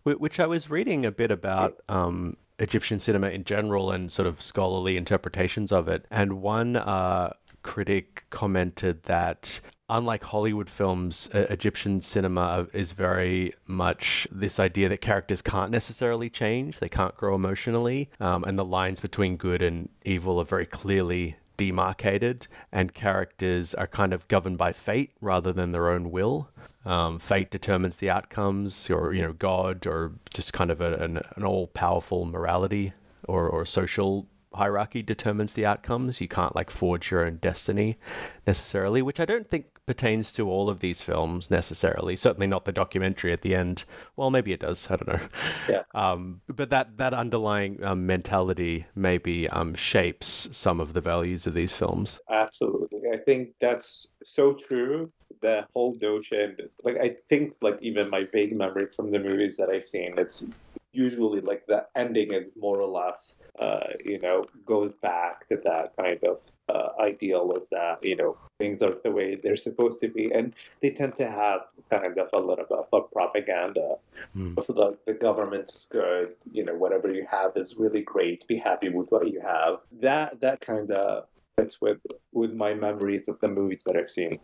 [0.04, 4.41] Which I was reading a bit about um, Egyptian cinema in general and sort of
[4.41, 6.06] scholarly interpretations of it.
[6.10, 14.28] And one uh, critic commented that unlike Hollywood films, uh, Egyptian cinema is very much
[14.32, 19.00] this idea that characters can't necessarily change, they can't grow emotionally, um, and the lines
[19.00, 24.74] between good and evil are very clearly demarcated, and characters are kind of governed by
[24.74, 26.50] fate rather than their own will.
[26.86, 31.20] Um, fate determines the outcomes, or you know, God, or just kind of a, an,
[31.36, 32.94] an all-powerful morality
[33.28, 36.22] or, or social hierarchy determines the outcomes.
[36.22, 37.98] You can't like forge your own destiny
[38.46, 42.15] necessarily, which I don't think pertains to all of these films necessarily.
[42.15, 43.84] Certainly not the documentary at the end.
[44.15, 44.88] Well, maybe it does.
[44.89, 45.28] I don't know.
[45.70, 45.84] Yeah.
[45.94, 51.54] Um, but that that underlying um, mentality maybe um, shapes some of the values of
[51.54, 52.20] these films.
[52.30, 55.12] Absolutely, I think that's so true.
[55.41, 59.70] the whole notion, like I think, like even my vague memory from the movies that
[59.70, 60.46] I've seen, it's
[60.95, 65.93] usually like the ending is more or less, uh, you know, goes back to that
[65.97, 70.08] kind of uh, ideal is that you know things are the way they're supposed to
[70.08, 73.95] be, and they tend to have kind of a little bit of propaganda.
[74.36, 74.58] Mm.
[74.58, 78.47] Of the, the government's good, you know, whatever you have is really great.
[78.47, 79.79] Be happy with what you have.
[80.01, 81.25] That that kind of
[81.58, 81.99] fits with
[82.31, 84.39] with my memories of the movies that I've seen.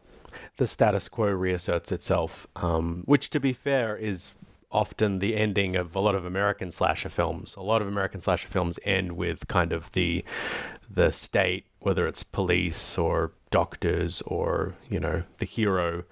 [0.58, 4.32] The status quo reasserts itself, um, which, to be fair, is
[4.72, 7.56] often the ending of a lot of American slasher films.
[7.56, 10.24] A lot of American slasher films end with kind of the
[10.90, 16.04] the state, whether it's police or doctors or you know the hero,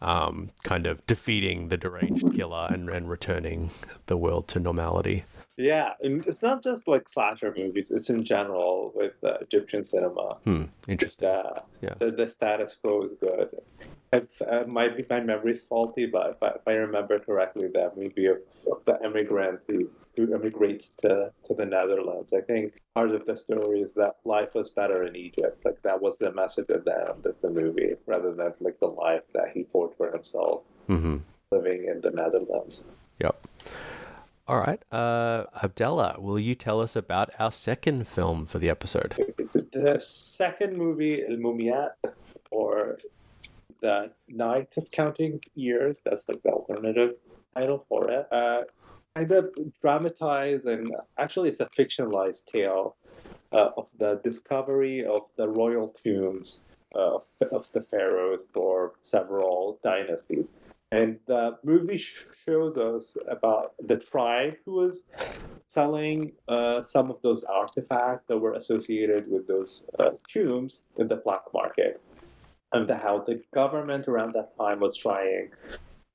[0.00, 3.70] um, kind of defeating the deranged killer and, and returning
[4.06, 5.24] the world to normality.
[5.56, 10.36] Yeah, and it's not just like slasher movies; it's in general with uh, Egyptian cinema.
[10.44, 11.28] Hmm, interesting.
[11.28, 13.50] Uh, yeah, the, the, status quo is good.
[14.12, 18.26] If uh, my my memory's faulty, but if I, if I remember correctly, that movie
[18.26, 18.38] of,
[18.70, 22.32] of the immigrant who who immigrates to, to the Netherlands.
[22.32, 25.64] I think part of the story is that life was better in Egypt.
[25.64, 28.88] Like that was the message at the end of the movie, rather than like the
[28.88, 31.18] life that he fought for himself, mm-hmm.
[31.52, 32.84] living in the Netherlands.
[33.20, 33.46] Yep.
[34.48, 34.82] All right.
[34.90, 39.14] Uh, Abdullah, will you tell us about our second film for the episode?
[39.38, 41.90] Is it the second movie, El Mumiat,
[42.50, 42.98] or
[43.80, 47.14] The Night of Counting Years, that's like the alternative
[47.54, 48.26] title for it.
[48.30, 48.62] Uh,
[49.14, 52.96] kind of dramatized and actually it's a fictionalized tale
[53.52, 57.18] uh, of the discovery of the royal tombs uh,
[57.52, 60.50] of the pharaohs for several dynasties.
[60.90, 65.02] And the movie shows us about the tribe who was
[65.66, 71.16] selling uh, some of those artifacts that were associated with those uh, tombs in the
[71.16, 72.00] black market,
[72.72, 75.50] and how the government around that time was trying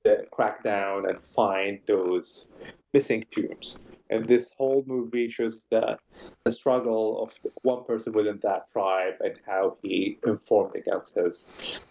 [0.04, 2.48] to crack down and find those
[2.92, 3.80] missing tombs.
[4.10, 5.98] And this whole movie shows the,
[6.44, 11.48] the struggle of one person within that tribe and how he informed against his,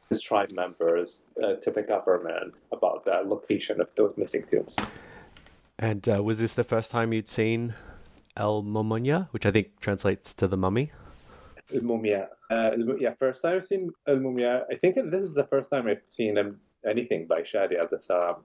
[0.09, 4.77] his tribe members uh, to the government about the location of those missing tombs.
[5.79, 7.73] And uh, was this the first time you'd seen
[8.37, 10.91] El Mumia, which I think translates to the mummy?
[11.73, 12.27] Mumia.
[12.53, 14.63] Uh, yeah, first time I've seen Al Mumia.
[14.71, 18.43] I think this is the first time I've seen him, anything by Shadi Abdel Salam.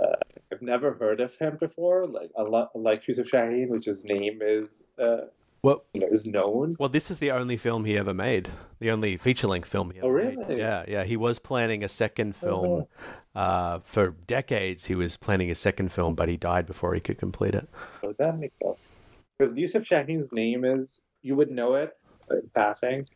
[0.00, 0.16] Uh,
[0.52, 2.30] I've never heard of him before, like
[2.74, 5.26] like Yusuf Shaheen, which his name is uh,
[5.62, 6.76] well, you know, is known.
[6.78, 9.98] Well, this is the only film he ever made, the only feature length film he
[9.98, 10.36] ever oh, really?
[10.36, 10.58] made.
[10.58, 11.04] Yeah, yeah.
[11.04, 12.86] He was planning a second film
[13.34, 13.40] oh.
[13.40, 14.86] uh, for decades.
[14.86, 17.68] He was planning a second film, but he died before he could complete it.
[18.02, 18.90] Oh, that makes sense.
[19.38, 21.96] Because Yusuf Shaheen's name is, you would know it
[22.30, 23.08] in passing.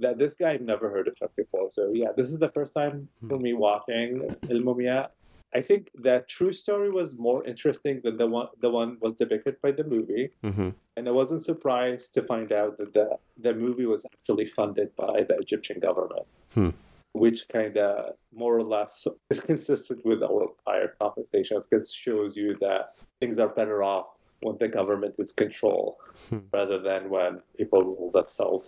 [0.00, 1.70] That this guy I've never heard of before.
[1.72, 3.42] So yeah, this is the first time for hmm.
[3.42, 5.08] me watching Il Mumia
[5.54, 9.60] I think that true story was more interesting than the one the one was depicted
[9.60, 10.70] by the movie, mm-hmm.
[10.96, 15.24] and I wasn't surprised to find out that the the movie was actually funded by
[15.28, 16.70] the Egyptian government, hmm.
[17.12, 22.56] which kind of more or less is consistent with our prior conversation because shows you
[22.60, 24.06] that things are better off
[24.42, 26.38] when the government is control hmm.
[26.52, 28.66] rather than when people rule themselves.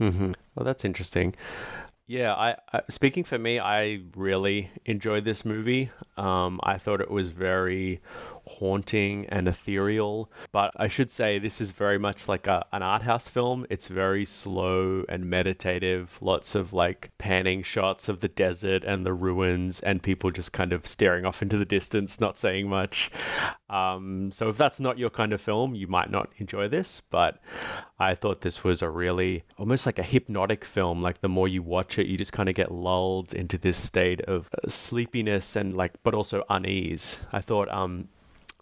[0.00, 0.32] Mm-hmm.
[0.54, 1.34] Well, that's interesting.
[2.06, 5.90] Yeah, I, I, speaking for me, I really enjoyed this movie.
[6.16, 8.00] Um, I thought it was very
[8.46, 10.30] haunting and ethereal.
[10.52, 13.66] But I should say this is very much like a, an art house film.
[13.70, 16.18] It's very slow and meditative.
[16.20, 20.72] Lots of like panning shots of the desert and the ruins, and people just kind
[20.72, 23.10] of staring off into the distance, not saying much.
[23.68, 27.02] Um, so if that's not your kind of film, you might not enjoy this.
[27.10, 27.40] But
[27.98, 31.02] I thought this was a really almost like a hypnotic film.
[31.02, 34.20] Like the more you watch it, you just kind of get lulled into this state
[34.22, 37.20] of uh, sleepiness and like, but also unease.
[37.32, 38.08] I thought um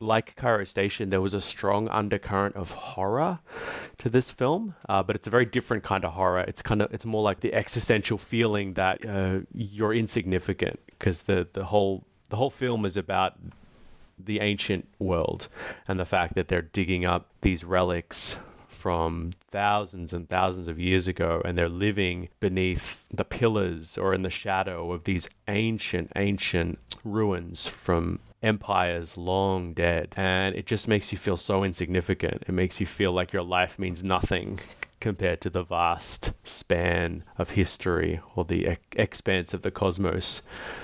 [0.03, 3.39] like Cairo Station, there was a strong undercurrent of horror
[3.99, 6.41] to this film, uh, but it's a very different kind of horror.
[6.41, 11.49] It's kind of it's more like the existential feeling that uh, you're insignificant because the
[11.53, 13.39] the whole the whole film is about
[14.19, 15.49] the ancient world
[15.89, 18.37] and the fact that they're digging up these relics
[18.83, 24.23] from thousands and thousands of years ago, and they're living beneath the pillars or in
[24.23, 30.13] the shadow of these ancient, ancient ruins from empires long dead.
[30.17, 32.43] And it just makes you feel so insignificant.
[32.49, 34.59] It makes you feel like your life means nothing
[35.03, 40.43] compared to the vast span of history or the ex- expanse of the cosmos.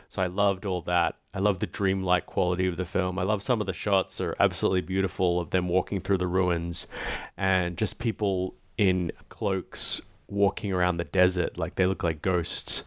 [0.09, 1.15] So I loved all that.
[1.33, 3.17] I love the dreamlike quality of the film.
[3.17, 6.89] I love some of the shots are absolutely beautiful of them walking through the ruins
[7.37, 12.83] and just people in cloaks walking around the desert like they look like ghosts.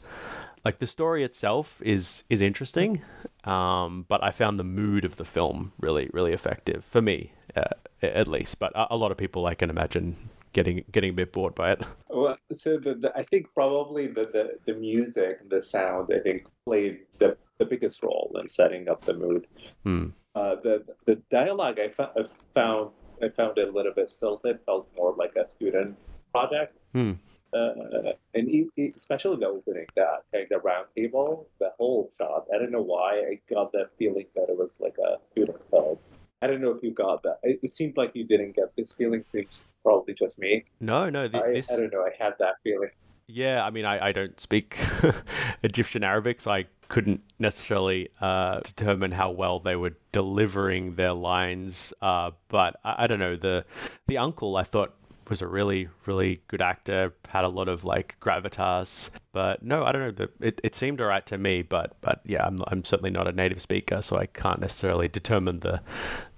[0.66, 3.02] like the story itself is is interesting,
[3.46, 7.76] um, but I found the mood of the film really really effective for me, uh,
[8.02, 8.60] at least.
[8.60, 11.72] But a, a lot of people I can imagine getting getting a bit bored by
[11.72, 11.82] it.
[12.10, 16.46] Well, so the, the, I think probably the, the, the music, the sound, I think
[16.66, 19.48] played the, the biggest role in setting up the mood.
[19.84, 20.08] Hmm.
[20.36, 22.24] Uh, the the dialogue I, fo- I
[22.54, 22.92] found
[23.22, 24.60] I found it a little bit stilted.
[24.66, 25.98] Felt more like a student
[26.34, 26.78] project.
[26.94, 27.14] Hmm.
[27.54, 28.48] Uh, and
[28.96, 32.46] especially the opening, that like the round table, the whole shot.
[32.54, 35.98] I don't know why I got that feeling that it was like a student film.
[36.42, 37.38] I don't know if you got that.
[37.44, 39.24] It, it seemed like you didn't get this feeling.
[39.24, 40.66] Seems probably just me.
[40.80, 41.72] No, no, th- I, this.
[41.72, 42.02] I don't know.
[42.02, 42.90] I had that feeling.
[43.28, 44.78] Yeah, I mean, I, I don't speak
[45.64, 51.94] Egyptian Arabic, so I couldn't necessarily uh, determine how well they were delivering their lines.
[52.02, 53.66] Uh, but I, I don't know the
[54.08, 54.58] the uncle.
[54.58, 54.96] I thought
[55.30, 57.14] was a really really good actor.
[57.30, 59.10] Had a lot of like gravitas.
[59.34, 60.12] But no, I don't know.
[60.12, 61.62] but It, it seemed alright to me.
[61.62, 65.60] But but yeah, I'm I'm certainly not a native speaker, so I can't necessarily determine
[65.62, 65.82] the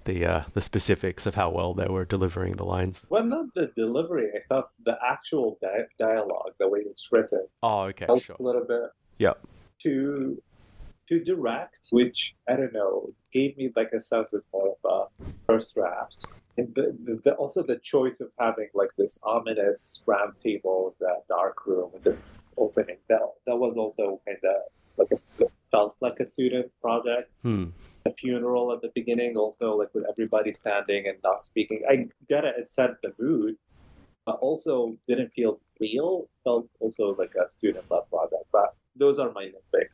[0.04, 3.04] the uh, the specifics of how well they were delivering the lines.
[3.08, 4.30] Well, not the delivery.
[4.34, 8.36] I thought the actual di- dialogue, the way it's written, Oh, okay, helped sure.
[8.38, 8.90] a little bit.
[9.18, 9.38] Yep.
[9.84, 10.42] To
[11.08, 15.32] to direct, which I don't know, gave me like a sense as more of a
[15.46, 16.26] first draft.
[16.56, 21.66] And the, the, also the choice of having like this ominous round table, the dark
[21.66, 22.16] room, and the
[22.56, 24.54] opening that that was also kind of
[24.96, 27.30] like a, felt like a student project.
[27.42, 27.66] Hmm.
[28.04, 31.82] The funeral at the beginning, also like with everybody standing and not speaking.
[31.88, 33.56] I get it; it set the mood,
[34.26, 36.28] but also didn't feel real.
[36.44, 38.44] Felt also like a student-led project.
[38.52, 39.88] But those are my nitpicks.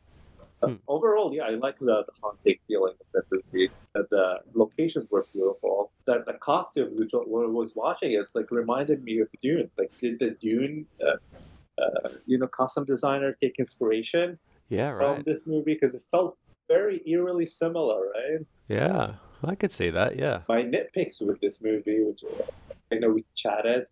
[0.63, 0.75] Hmm.
[0.87, 3.69] Overall, yeah, I like the, the haunting feeling of the movie.
[3.95, 5.91] Uh, The locations were beautiful.
[6.05, 9.71] The, the costume, which I was watching, is like reminded me of Dune.
[9.77, 14.37] Like, did the Dune, uh, uh, you know, costume designer take inspiration
[14.69, 15.73] Yeah, from this movie?
[15.73, 16.37] Because it felt
[16.69, 18.45] very eerily similar, right?
[18.67, 20.17] Yeah, I could see that.
[20.17, 20.41] Yeah.
[20.47, 22.43] My nitpicks with this movie, which uh,
[22.91, 23.87] I know we chatted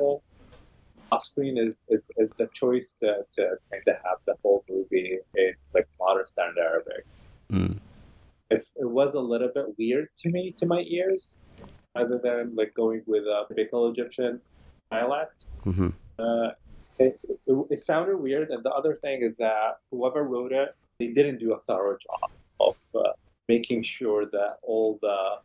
[0.00, 0.16] uh,
[1.12, 5.18] off screen, is, is, is the choice to, to kind of have the whole movie
[5.36, 7.04] in like modern standard Arabic.
[7.52, 7.78] Mm.
[8.50, 11.38] it, it was a little bit weird to me to my ears
[11.96, 14.40] rather than like going with a typical egyptian
[14.90, 15.88] dialect hmm
[16.18, 16.50] uh,
[16.98, 21.08] it, it, it sounded weird and the other thing is that whoever wrote it they
[21.08, 23.12] didn't do a thorough job of uh,
[23.48, 25.36] making sure that all the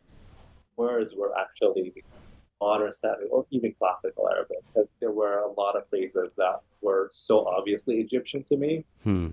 [0.76, 1.92] words were actually
[2.64, 7.04] modern standard or even classical arabic because there were a lot of phrases that were
[7.10, 8.72] so obviously egyptian to me
[9.04, 9.28] Hmm.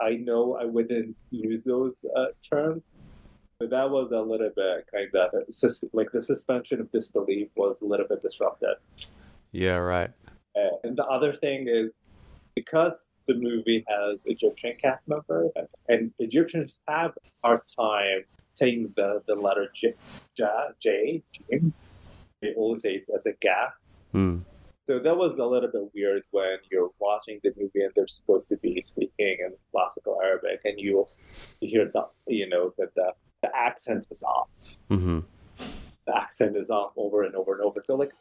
[0.00, 2.92] I know I wouldn't use those uh, terms,
[3.58, 5.30] but that was a little bit kind of
[5.92, 8.76] like the suspension of disbelief was a little bit disrupted.
[9.52, 10.10] Yeah, right.
[10.56, 12.04] Uh, and the other thing is
[12.54, 18.92] because the movie has Egyptian cast members, and, and Egyptians have a hard time saying
[18.96, 19.94] the, the letter J,
[20.36, 20.46] J,
[20.80, 21.74] J, Jim.
[22.40, 23.74] They always say as a gap.
[24.12, 24.38] Hmm.
[24.86, 28.48] So that was a little bit weird when you're watching the movie and they're supposed
[28.48, 31.08] to be speaking in classical Arabic, and you will
[31.60, 33.12] hear the you know that the,
[33.42, 34.48] the accent is off.
[34.88, 35.20] hmm
[36.06, 37.82] The accent is off over and over and over.
[37.86, 38.12] So like,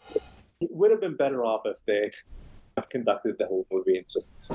[0.61, 2.11] it would have been better off if they
[2.77, 4.51] have conducted the whole movie in just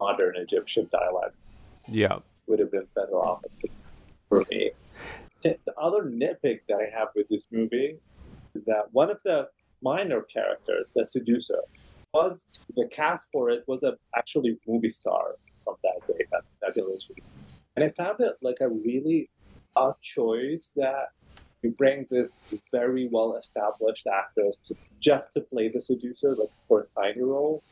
[0.00, 1.34] modern Egyptian dialect.
[1.88, 2.18] Yeah.
[2.46, 3.42] Would have been better off
[4.28, 4.70] for me.
[5.42, 7.98] The the other nitpick that I have with this movie
[8.66, 9.48] that one of the
[9.82, 11.60] minor characters, the seducer,
[12.12, 12.44] was
[12.76, 17.24] the cast for it was a actually movie star from that day, that Fabulous Week.
[17.76, 19.30] And I found it like a really
[19.74, 21.08] odd choice that
[21.62, 22.40] you bring this
[22.70, 27.64] very well established actress to just to play the seducer, like for a tiny role.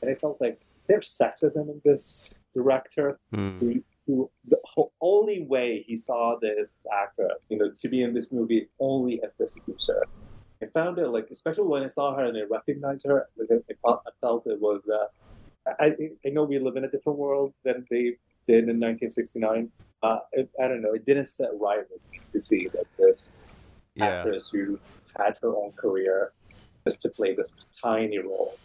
[0.00, 3.18] And I felt like is there sexism in this director?
[3.34, 3.58] Hmm.
[3.58, 4.58] Who the
[5.00, 9.36] only way he saw this actress, you know, to be in this movie only as
[9.36, 10.06] the seducer.
[10.62, 13.74] I found it like, especially when I saw her and I recognized her, like I,
[13.82, 14.82] felt, I felt it was.
[14.88, 15.06] Uh,
[15.80, 15.94] I
[16.26, 19.70] I know we live in a different world than they did in 1969.
[20.02, 20.92] Uh, it, I don't know.
[20.92, 23.44] It didn't sit right with me to see that this
[23.94, 24.24] Yeah.
[24.24, 24.80] actress who
[25.16, 26.32] had her own career
[26.86, 28.58] just to play this tiny role.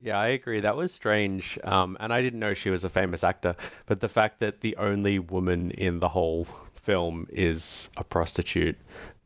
[0.00, 0.60] Yeah, I agree.
[0.60, 1.58] That was strange.
[1.64, 3.56] Um, and I didn't know she was a famous actor.
[3.86, 8.78] But the fact that the only woman in the whole film is a prostitute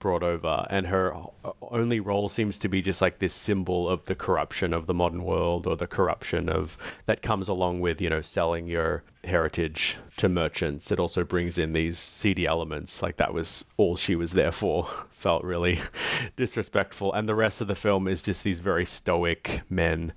[0.03, 1.15] brought over, and her
[1.63, 5.23] only role seems to be just like this symbol of the corruption of the modern
[5.23, 6.77] world or the corruption of
[7.07, 10.91] that comes along with, you know, selling your heritage to merchants.
[10.91, 13.01] It also brings in these seedy elements.
[13.01, 14.89] Like that was all she was there for.
[15.13, 15.79] Felt really
[16.37, 17.13] disrespectful.
[17.13, 20.15] And the rest of the film is just these very stoic men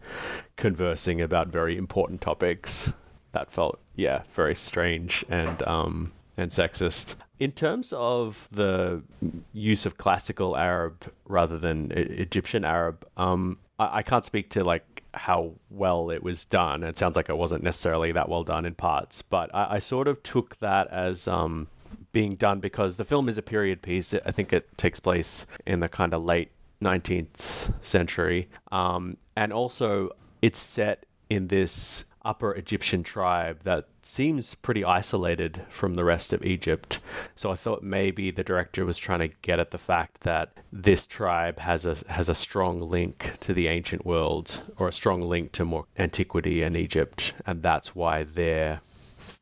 [0.56, 2.92] conversing about very important topics.
[3.34, 7.16] that felt yeah very strange and um and sexist.
[7.38, 9.04] In terms of the
[9.52, 15.04] use of classical Arab rather than Egyptian Arab, um, I, I can't speak to like
[15.14, 16.84] how well it was done.
[16.84, 20.08] It sounds like it wasn't necessarily that well done in parts, but I, I sort
[20.08, 21.68] of took that as um,
[22.12, 24.14] being done because the film is a period piece.
[24.14, 28.50] I think it takes place in the kind of late 19th century.
[28.72, 30.12] Um, and also,
[30.42, 36.44] it's set in this upper Egyptian tribe that seems pretty isolated from the rest of
[36.44, 37.00] Egypt.
[37.36, 41.08] So I thought maybe the director was trying to get at the fact that this
[41.08, 45.52] tribe has a has a strong link to the ancient world or a strong link
[45.54, 48.82] to more antiquity and Egypt, and that's why their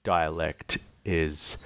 [0.04, 1.58] dialect is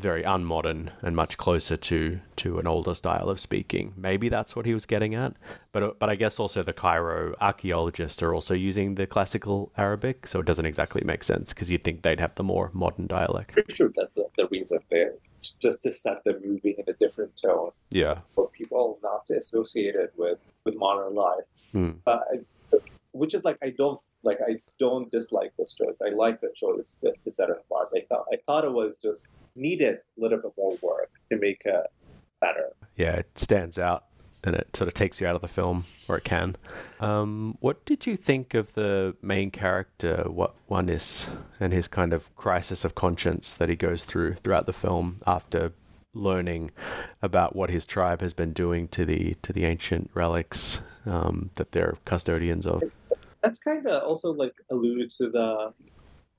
[0.00, 3.92] very unmodern and much closer to to an older style of speaking.
[3.96, 5.34] Maybe that's what he was getting at.
[5.72, 10.40] But but I guess also the Cairo archaeologists are also using the classical Arabic, so
[10.40, 13.52] it doesn't exactly make sense because you'd think they'd have the more modern dialect.
[13.52, 15.12] Pretty sure that's the, the reason there.
[15.36, 18.18] It's just to set the movie in a different tone Yeah.
[18.34, 21.44] for people not to associate it with with modern life.
[21.72, 21.90] Hmm.
[22.06, 22.18] Uh,
[23.12, 25.96] which is like I don't like I don't dislike this choice.
[26.04, 27.88] I like the choice to, to set it apart.
[27.94, 31.62] I thought I thought it was just needed a little bit more work to make
[31.64, 31.86] it
[32.40, 32.70] better.
[32.96, 34.04] Yeah, it stands out
[34.42, 36.56] and it sort of takes you out of the film, or it can.
[36.98, 42.12] Um, what did you think of the main character, what one is, and his kind
[42.12, 45.72] of crisis of conscience that he goes through throughout the film after
[46.12, 46.70] learning
[47.22, 51.72] about what his tribe has been doing to the to the ancient relics um, that
[51.72, 52.82] they're custodians of?
[53.42, 55.72] That's kind of also like alluded to the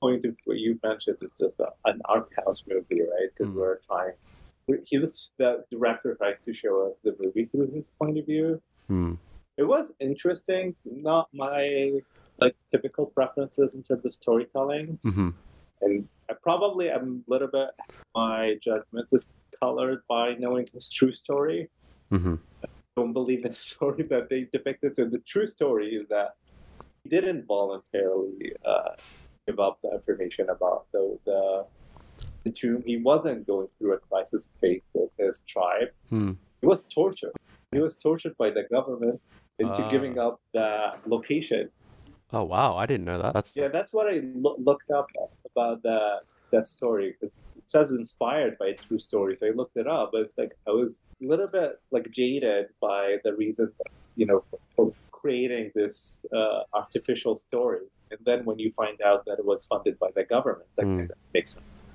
[0.00, 1.18] point of what you mentioned.
[1.20, 3.28] It's just a, an art house movie, right?
[3.36, 3.56] Because Mm.
[3.56, 4.12] we're trying.
[4.86, 8.62] He was the director tried to show us the movie through his point of view.
[8.88, 9.14] Hmm.
[9.56, 10.74] It was interesting.
[10.84, 12.00] Not my
[12.40, 14.98] like typical preferences in terms of storytelling.
[15.02, 15.30] hmm
[15.80, 17.70] and I probably am a little bit
[18.14, 21.68] my judgment is colored by knowing his true story.
[22.10, 22.36] hmm
[22.96, 24.94] Don't believe the story that they depicted.
[24.96, 26.30] So the true story is that
[27.08, 28.90] didn't voluntarily uh,
[29.46, 31.66] give up the information about the, the
[32.44, 32.82] the tomb.
[32.86, 35.88] He wasn't going through a crisis faith with his tribe.
[36.08, 36.32] Hmm.
[36.60, 37.32] He was tortured.
[37.72, 39.20] He was tortured by the government
[39.58, 39.90] into Ah.
[39.90, 41.70] giving up the location
[42.34, 43.34] Oh wow, I didn't know that.
[43.34, 45.06] That's Yeah, that's what I loo- looked up
[45.54, 47.14] about that that story.
[47.20, 50.10] It's, it says inspired by a true story, so I looked it up.
[50.12, 53.70] But it's like I was a little bit like jaded by the reason,
[54.16, 54.92] you know, for, for
[55.26, 57.86] creating this uh, artificial story.
[58.10, 60.98] And then when you find out that it was funded by the government, that Hmm.
[60.98, 61.86] kind of makes sense.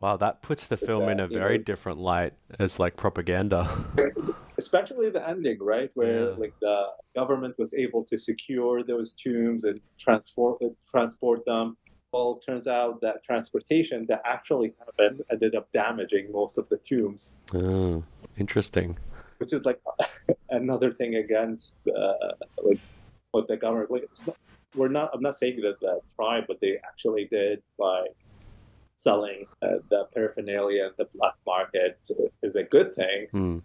[0.00, 0.16] wow.
[0.18, 3.60] That puts the film in a very know- different light as like propaganda.
[4.58, 6.34] Especially the ending, right, where Yeah.
[6.44, 6.76] like the
[7.16, 10.56] government was able to secure those tombs and transport
[10.92, 11.66] transport them.
[12.12, 17.22] Well, turns out that transportation that actually happened ended up damaging most of the tombs,
[17.62, 18.04] oh,
[18.38, 18.98] interesting.
[19.44, 19.78] Which is like
[20.50, 22.32] another thing against uh,
[22.62, 22.80] like
[23.32, 23.90] what the government.
[23.90, 24.36] Like, not,
[24.74, 25.10] we're not.
[25.12, 28.06] I'm not saying that the tribe, what they actually did by
[28.96, 31.98] selling uh, the paraphernalia the black market
[32.42, 33.26] is a good thing.
[33.32, 33.58] Hmm.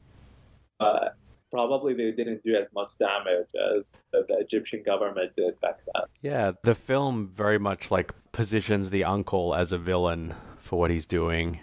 [0.80, 1.16] but
[1.50, 6.04] probably they didn't do as much damage as the, the Egyptian government did back then.
[6.22, 11.06] Yeah, the film very much like positions the uncle as a villain for what he's
[11.06, 11.60] doing.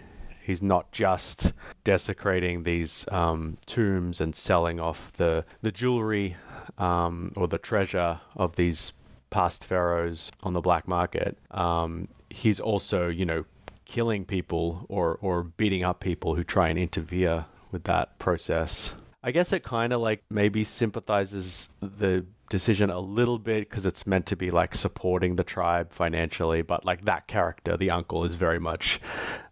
[0.47, 1.51] He's not just
[1.83, 6.37] desecrating these um, tombs and selling off the the jewelry
[6.77, 8.93] um, or the treasure of these
[9.29, 11.37] past pharaohs on the black market.
[11.51, 13.43] Um, he's also, you know,
[13.83, 18.93] killing people or or beating up people who try and interfere with that process.
[19.21, 24.07] I guess it kind of like maybe sympathizes the decision a little bit because it's
[24.07, 28.35] meant to be like supporting the tribe financially, but like that character, the uncle, is
[28.35, 28.99] very much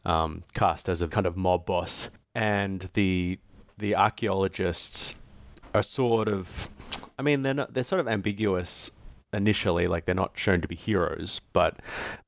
[0.06, 3.40] um, cast as a kind of mob boss, and the
[3.78, 5.16] the archaeologists
[5.74, 6.70] are sort of,
[7.20, 8.90] I mean, they're not, they're sort of ambiguous
[9.36, 11.80] initially, like they're not shown to be heroes, but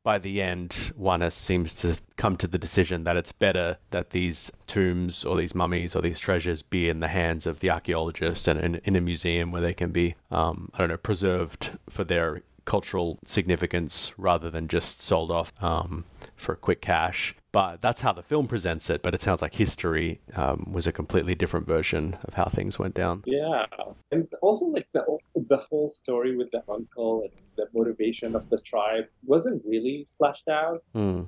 [0.04, 4.52] by the end, has, seems to come to the decision that it's better that these
[4.68, 8.60] tombs or these mummies or these treasures be in the hands of the archaeologist and
[8.60, 12.44] in, in a museum where they can be, um, I don't know, preserved for their
[12.68, 16.04] cultural significance rather than just sold off um,
[16.36, 17.34] for quick cash.
[17.54, 19.02] But that's how the film presents it.
[19.02, 22.94] But it sounds like history um, was a completely different version of how things went
[22.94, 23.24] down.
[23.26, 23.66] Yeah,
[24.12, 25.04] and also like the
[25.34, 30.50] the whole story with the uncle and the motivation of the tribe wasn't really fleshed
[30.50, 30.84] out.
[30.94, 31.22] Hmm.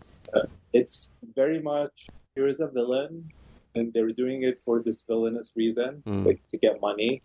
[0.73, 3.31] It's very much here is a villain,
[3.75, 6.25] and they're doing it for this villainous reason, Mm.
[6.27, 7.23] like to get money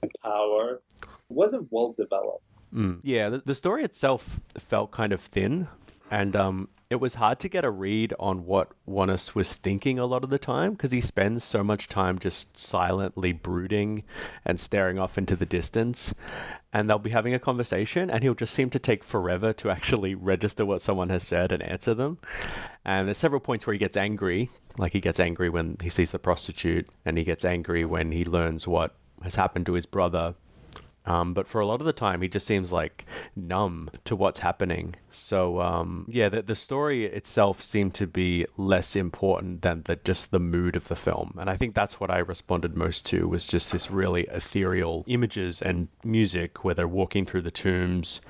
[0.00, 0.80] and power.
[1.02, 2.51] It wasn't well developed.
[2.74, 3.00] Mm.
[3.02, 5.68] Yeah, the, the story itself felt kind of thin.
[6.10, 10.04] and um, it was hard to get a read on what Wanis was thinking a
[10.04, 14.04] lot of the time because he spends so much time just silently brooding
[14.44, 16.12] and staring off into the distance.
[16.70, 20.14] And they'll be having a conversation, and he'll just seem to take forever to actually
[20.32, 22.18] register what someone has said and answer them.
[22.84, 26.10] And there's several points where he gets angry, like he gets angry when he sees
[26.10, 30.34] the prostitute, and he gets angry when he learns what has happened to his brother
[31.06, 34.38] um, but for a lot of the time, he just seems like numb to what's
[34.40, 34.94] happening.
[35.10, 40.30] So um, yeah, the, the story itself seemed to be less important than the, just
[40.30, 43.46] the mood of the film, and I think that's what I responded most to was
[43.46, 48.20] just this really ethereal images and music where they're walking through the tombs.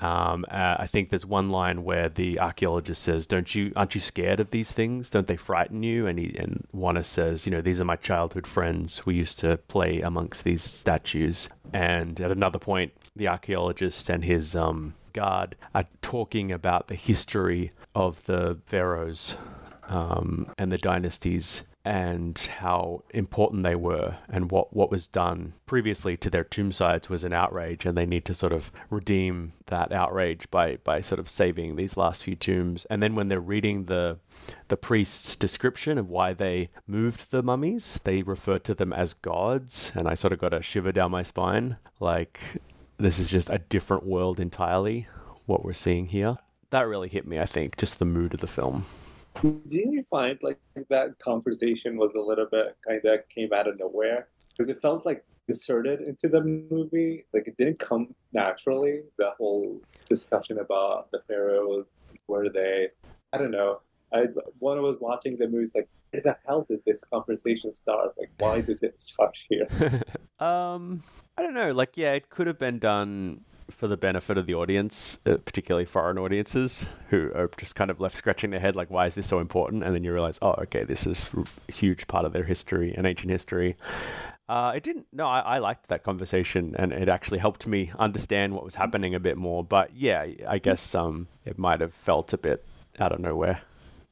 [0.00, 4.00] Um, uh, I think there's one line where the archaeologist says, "Don't you aren't you
[4.00, 5.10] scared of these things?
[5.10, 8.46] Don't they frighten you?" And he and Wanis says, "You know, these are my childhood
[8.46, 9.06] friends.
[9.06, 14.54] We used to play amongst these statues." And at another point, the archaeologist and his
[14.54, 19.36] um, guard are talking about the history of the pharaohs
[19.88, 26.16] um, and the dynasties and how important they were and what, what was done previously
[26.16, 29.92] to their tomb sites was an outrage and they need to sort of redeem that
[29.92, 32.86] outrage by, by sort of saving these last few tombs.
[32.86, 34.18] And then when they're reading the
[34.68, 39.92] the priest's description of why they moved the mummies they refer to them as gods
[39.94, 42.40] and I sort of got a shiver down my spine like
[42.96, 45.06] this is just a different world entirely
[45.46, 46.38] what we're seeing here.
[46.70, 48.86] That really hit me I think just the mood of the film
[49.42, 50.58] didn't you find like
[50.88, 54.28] that conversation was a little bit kind of came out of nowhere?
[54.50, 57.24] Because it felt like inserted into the movie.
[57.32, 61.86] Like it didn't come naturally the whole discussion about the pharaohs
[62.26, 62.88] were they
[63.32, 63.80] i don't know.
[64.12, 64.28] I
[64.58, 68.14] when i was watching the movie like where the hell did this conversation start?
[68.18, 69.68] Like why did it start here?
[70.40, 71.02] Um
[71.38, 71.72] i don't know.
[71.72, 75.84] Like yeah it could have been done for the benefit of the audience, uh, particularly
[75.84, 79.26] foreign audiences who are just kind of left scratching their head, like, why is this
[79.26, 79.82] so important?
[79.84, 81.30] And then you realize, oh, okay, this is
[81.68, 83.76] a huge part of their history and ancient history.
[84.48, 85.06] Uh, it didn't.
[85.12, 89.14] No, I, I liked that conversation, and it actually helped me understand what was happening
[89.14, 89.64] a bit more.
[89.64, 92.64] But yeah, I guess um, it might have felt a bit
[93.00, 93.62] out of nowhere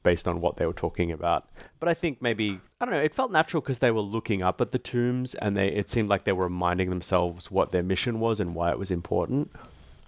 [0.03, 1.49] based on what they were talking about.
[1.79, 3.01] But I think maybe I don't know.
[3.01, 6.09] It felt natural because they were looking up at the tombs, and they it seemed
[6.09, 9.51] like they were reminding themselves what their mission was and why it was important.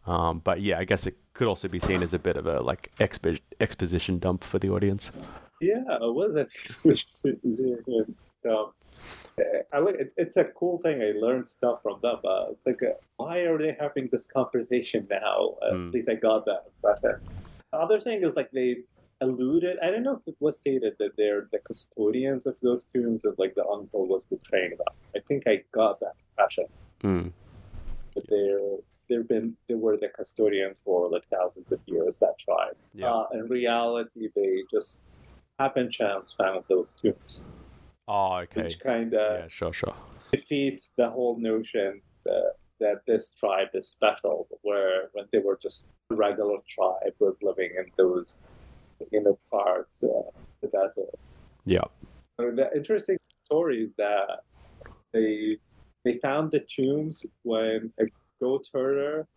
[0.06, 2.62] Um, but yeah, I guess it could also be seen as a bit of a
[2.62, 5.12] like expo- exposition dump for the audience.
[5.62, 6.48] Yeah, it was an
[6.86, 8.74] exposition dump.
[9.74, 11.02] I like it, it's a cool thing.
[11.02, 12.18] I learned stuff from them.
[12.24, 15.56] Uh, like, uh, why are they having this conversation now?
[15.62, 15.88] Uh, mm.
[15.88, 16.66] At least I got that.
[16.82, 17.18] But uh,
[17.72, 18.78] the other thing is like they
[19.22, 19.78] alluded.
[19.82, 23.40] I don't know if it was stated that they're the custodians of those tombs that
[23.40, 24.96] like the uncle was betraying them.
[25.16, 26.66] I think I got that impression.
[27.04, 27.32] Mm.
[28.16, 32.20] That they're they've been they were the custodians for like thousands of years.
[32.20, 32.76] That tribe.
[32.94, 33.12] Yeah.
[33.12, 35.12] Uh, in reality, they just
[35.60, 37.46] happen chance found those tombs.
[38.08, 38.64] Oh, okay.
[38.64, 39.96] Which kind of yeah, sure, sure.
[40.32, 45.88] defeats the whole notion that that this tribe is special, where when they were just
[46.12, 48.40] a regular tribe was living in those
[49.12, 50.32] inner parts, uh,
[50.62, 51.34] the desert.
[51.66, 51.84] Yeah.
[52.38, 54.42] And the interesting story is that
[55.14, 55.58] they
[56.04, 58.06] they found the tombs when a
[58.40, 59.28] goat herder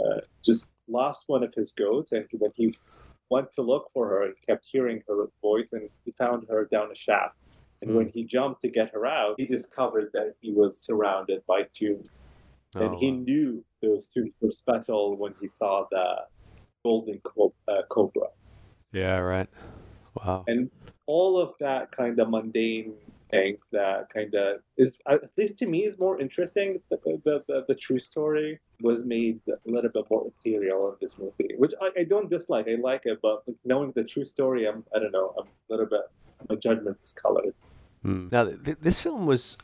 [0.00, 4.08] uh, just lost one of his goats, and when he f- went to look for
[4.08, 7.36] her, he kept hearing her voice, and he found her down a shaft.
[7.80, 7.94] And mm.
[7.94, 12.10] when he jumped to get her out, he discovered that he was surrounded by tombs.
[12.74, 13.18] Oh, and he wow.
[13.18, 16.24] knew those tombs were special when he saw the
[16.84, 18.28] golden co- uh, cobra.
[18.96, 19.48] Yeah, right.
[20.14, 20.44] Wow.
[20.48, 20.70] And
[21.04, 22.94] all of that kind of mundane
[23.30, 26.80] things that kind of is at least to me is more interesting.
[26.90, 31.18] The, the, the, the, true story was made a little bit more ethereal in this
[31.18, 32.68] movie, which I, I don't dislike.
[32.68, 35.34] I like it, but knowing the true story, I'm I don't know.
[35.38, 36.02] I'm a little bit
[36.48, 37.54] my judgment is colored.
[38.04, 38.32] Mm.
[38.32, 39.58] Now, th- this film was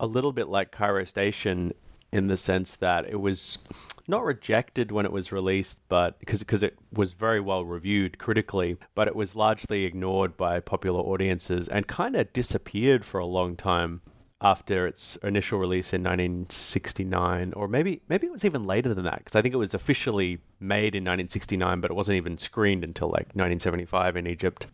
[0.00, 1.74] a little bit like Cairo Station
[2.14, 3.58] in the sense that it was
[4.06, 9.08] not rejected when it was released, but because it was very well reviewed critically, but
[9.08, 14.00] it was largely ignored by popular audiences and kind of disappeared for a long time
[14.40, 19.18] after its initial release in 1969 or maybe maybe it was even later than that
[19.18, 23.08] because I think it was officially made in 1969 but it wasn't even screened until
[23.08, 24.66] like 1975 in Egypt.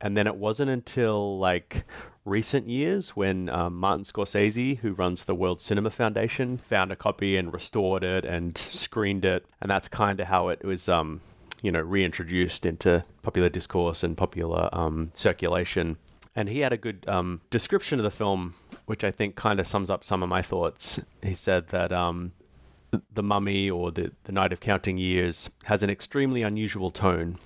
[0.00, 1.84] And then it wasn't until like
[2.28, 7.36] recent years when um, Martin Scorsese, who runs the World Cinema Foundation, found a copy
[7.36, 11.20] and restored it and screened it, and that's kind of how it was, um,
[11.62, 15.96] you know, reintroduced into popular discourse and popular um, circulation.
[16.36, 18.54] And he had a good um, description of the film,
[18.86, 21.00] which I think kind of sums up some of my thoughts.
[21.22, 22.32] He said that um,
[23.12, 27.38] The Mummy or the, the Night of Counting Years has an extremely unusual tone.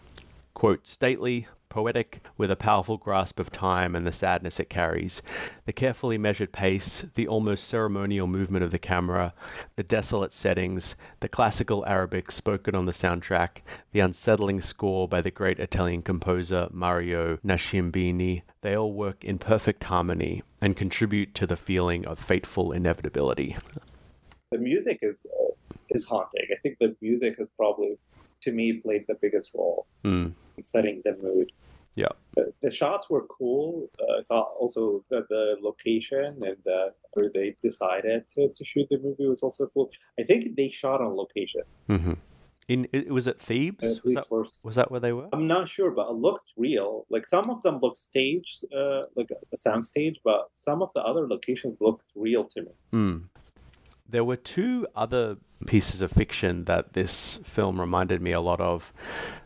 [0.52, 1.46] Quote, stately,
[1.76, 5.22] poetic, with a powerful grasp of time and the sadness it carries.
[5.64, 9.32] The carefully measured pace, the almost ceremonial movement of the camera,
[9.76, 13.62] the desolate settings, the classical Arabic spoken on the soundtrack,
[13.92, 19.84] the unsettling score by the great Italian composer Mario Nascimbene, they all work in perfect
[19.84, 23.56] harmony and contribute to the feeling of fateful inevitability.
[24.50, 25.52] The music is uh,
[25.88, 26.46] is haunting.
[26.52, 27.96] I think the music has probably,
[28.42, 30.32] to me, played the biggest role Mm.
[30.58, 31.50] in setting the mood.
[31.94, 32.08] Yeah.
[32.34, 33.90] The, the shots were cool.
[34.00, 38.88] Uh, I thought also that the location and uh, where they decided to, to shoot
[38.88, 39.90] the movie was also cool.
[40.18, 41.62] I think they shot on location.
[41.88, 42.12] Mm-hmm.
[42.68, 43.98] In it was it Thebes?
[43.98, 45.28] At Was that, was that where they were?
[45.32, 47.06] I'm not sure, but it looks real.
[47.10, 51.02] Like some of them look staged, uh, like a sound stage, but some of the
[51.02, 52.70] other locations looked real to me.
[52.92, 53.24] Mm.
[54.08, 58.92] There were two other pieces of fiction that this film reminded me a lot of.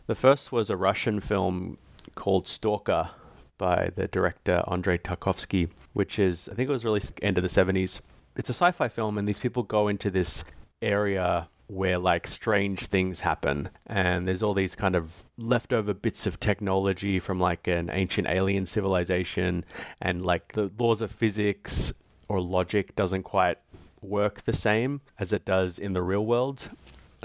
[0.05, 1.77] The first was a Russian film
[2.17, 3.11] called Stalker
[3.57, 7.49] by the director Andrei Tarkovsky, which is, I think it was released end of the
[7.49, 8.01] 70s.
[8.35, 10.43] It's a sci fi film, and these people go into this
[10.81, 13.69] area where like strange things happen.
[13.85, 18.65] And there's all these kind of leftover bits of technology from like an ancient alien
[18.65, 19.65] civilization.
[20.01, 21.93] And like the laws of physics
[22.29, 23.57] or logic doesn't quite
[24.01, 26.69] work the same as it does in the real world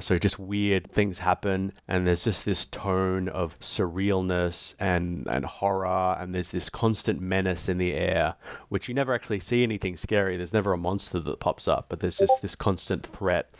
[0.00, 6.16] so just weird things happen and there's just this tone of surrealness and and horror
[6.18, 8.34] and there's this constant menace in the air
[8.68, 12.00] which you never actually see anything scary there's never a monster that pops up but
[12.00, 13.50] there's just this constant threat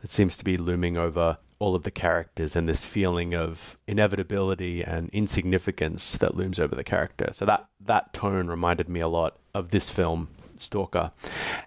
[0.00, 4.82] that seems to be looming over all of the characters and this feeling of inevitability
[4.82, 9.38] and insignificance that looms over the character so that that tone reminded me a lot
[9.54, 10.28] of this film
[10.60, 11.12] Stalker.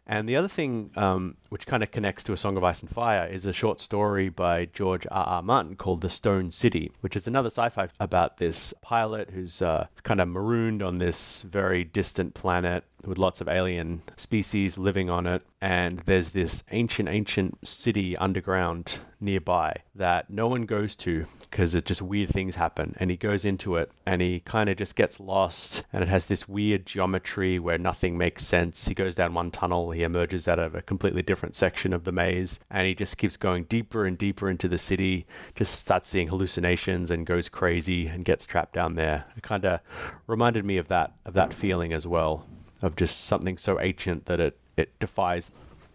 [0.07, 2.89] And the other thing, um, which kind of connects to A Song of Ice and
[2.89, 5.25] Fire, is a short story by George R.
[5.25, 5.41] R.
[5.41, 9.87] Martin called The Stone City, which is another sci fi about this pilot who's uh,
[10.03, 15.25] kind of marooned on this very distant planet with lots of alien species living on
[15.25, 15.41] it.
[15.61, 21.85] And there's this ancient, ancient city underground nearby that no one goes to because it
[21.85, 22.95] just weird things happen.
[22.97, 25.83] And he goes into it and he kind of just gets lost.
[25.91, 28.87] And it has this weird geometry where nothing makes sense.
[28.87, 32.11] He goes down one tunnel, he emerges out of a completely different section of the
[32.11, 35.25] maze, and he just keeps going deeper and deeper into the city,
[35.55, 39.25] just starts seeing hallucinations and goes crazy and gets trapped down there.
[39.35, 39.79] It kind of
[40.27, 42.45] reminded me of that of that feeling as well
[42.81, 45.51] of just something so ancient that it, it defies.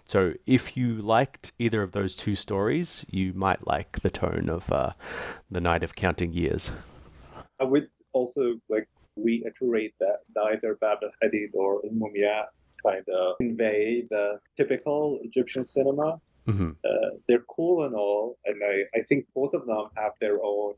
[0.06, 4.70] So, if you liked either of those two stories, you might like the tone of
[4.70, 4.92] uh,
[5.50, 6.70] The Night of Counting Years.
[7.58, 8.86] I would also like
[9.16, 12.46] reiterate that neither Bab al Hadid or Mumia
[12.86, 16.20] kind of convey the typical Egyptian cinema.
[16.46, 20.38] hmm Uh, they're cool and all, and I, I think both of them have their
[20.42, 20.74] own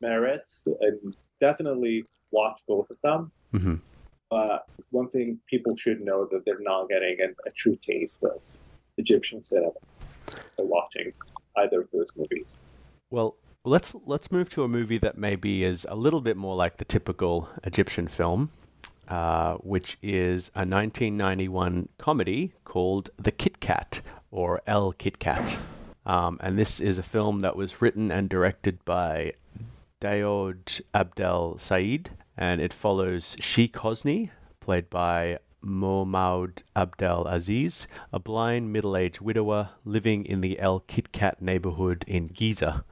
[0.00, 3.30] merits, and definitely watch both of them.
[3.52, 3.76] hmm
[4.30, 8.42] But one thing people should know that they're not getting an, a true taste of
[8.98, 9.80] Egyptian cinema
[10.56, 11.12] by watching
[11.58, 12.60] either of those movies.
[13.10, 16.76] Well, let's let's move to a movie that maybe is a little bit more like
[16.78, 18.50] the typical Egyptian film,
[19.08, 24.00] uh, which is a 1991 comedy called The Kit Kat
[24.30, 25.58] or El Kit Kat.
[26.04, 29.32] Um, and this is a film that was written and directed by
[30.00, 34.30] Daoud Abdel Said, and it follows Sheikh Hosni,
[34.60, 41.12] played by Mohamed Abdel Aziz, a blind middle aged widower living in the El Kit
[41.12, 42.84] Kat neighborhood in Giza.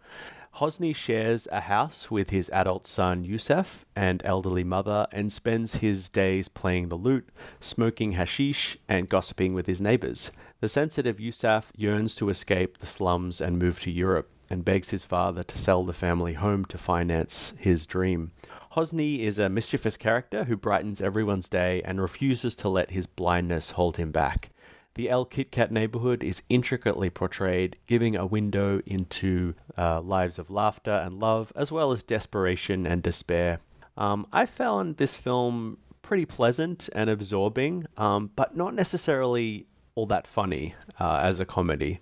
[0.59, 6.09] Hosni shares a house with his adult son Youssef and elderly mother and spends his
[6.09, 7.29] days playing the lute,
[7.59, 10.31] smoking hashish, and gossiping with his neighbors.
[10.61, 15.03] The sensitive Youssef yearns to escape the slums and move to Europe and begs his
[15.03, 18.31] father to sell the family home to finance his dream.
[18.75, 23.73] Hosni is a mischievous character who brightens everyone's day and refuses to let his blindness
[23.73, 24.51] hold him back.
[24.95, 30.51] The El Kit Kat neighborhood is intricately portrayed, giving a window into uh, lives of
[30.51, 33.59] laughter and love, as well as desperation and despair.
[33.97, 39.67] Um, I found this film pretty pleasant and absorbing, um, but not necessarily
[39.97, 41.99] all that funny uh, as a comedy.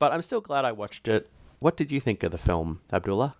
[0.00, 1.30] But I'm still glad I watched it.
[1.60, 3.34] What did you think of the film, Abdullah?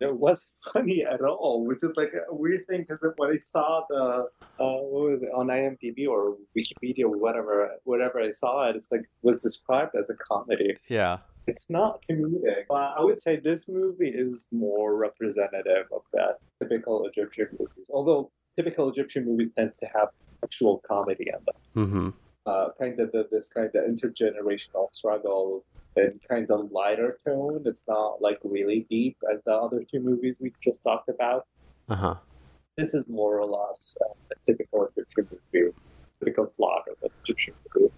[0.00, 3.84] It wasn't funny at all, which is like a weird thing because when I saw
[3.88, 4.28] the
[4.58, 8.90] uh, what was it on IMDb or Wikipedia or whatever, whatever I saw it, it's
[8.90, 10.76] like was described as a comedy.
[10.88, 11.18] Yeah.
[11.46, 12.66] It's not comedic.
[12.68, 17.90] But I would say this movie is more representative of that typical Egyptian movies.
[17.92, 20.08] Although typical Egyptian movies tend to have
[20.44, 21.86] actual comedy in them.
[21.86, 22.08] Mm-hmm.
[22.46, 25.64] uh, kind of the, this kind of intergenerational struggle
[25.96, 27.62] and kind of lighter tone.
[27.64, 31.46] It's not like really deep as the other two movies we just talked about.
[31.88, 32.14] Uh huh.
[32.76, 35.72] This is more or less uh, a typical Egyptian movie,
[36.18, 37.92] typical plot of an Egyptian movie.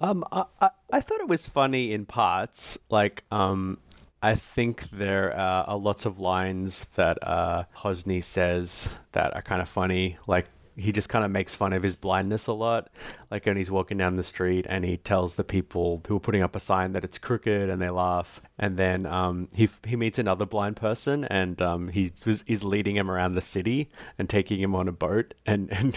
[0.00, 2.78] Um, I, I, I thought it was funny in parts.
[2.90, 3.78] Like, um,
[4.22, 9.62] I think there uh, are lots of lines that uh, Hosni says that are kind
[9.62, 10.18] of funny.
[10.26, 10.46] Like,
[10.76, 12.90] he just kind of makes fun of his blindness a lot.
[13.30, 16.42] Like when he's walking down the street and he tells the people who are putting
[16.42, 18.40] up a sign that it's crooked and they laugh.
[18.58, 22.96] And then um, he he meets another blind person and um, he was he's leading
[22.96, 25.34] him around the city and taking him on a boat.
[25.46, 25.96] And and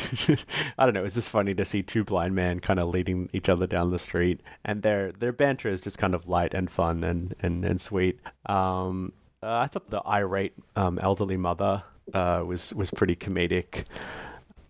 [0.77, 3.49] I don't know, it's just funny to see two blind men kind of leading each
[3.49, 4.41] other down the street.
[4.63, 8.19] And their their banter is just kind of light and fun and and and sweet.
[8.45, 13.85] Um, uh, I thought the irate um, elderly mother uh, was was pretty comedic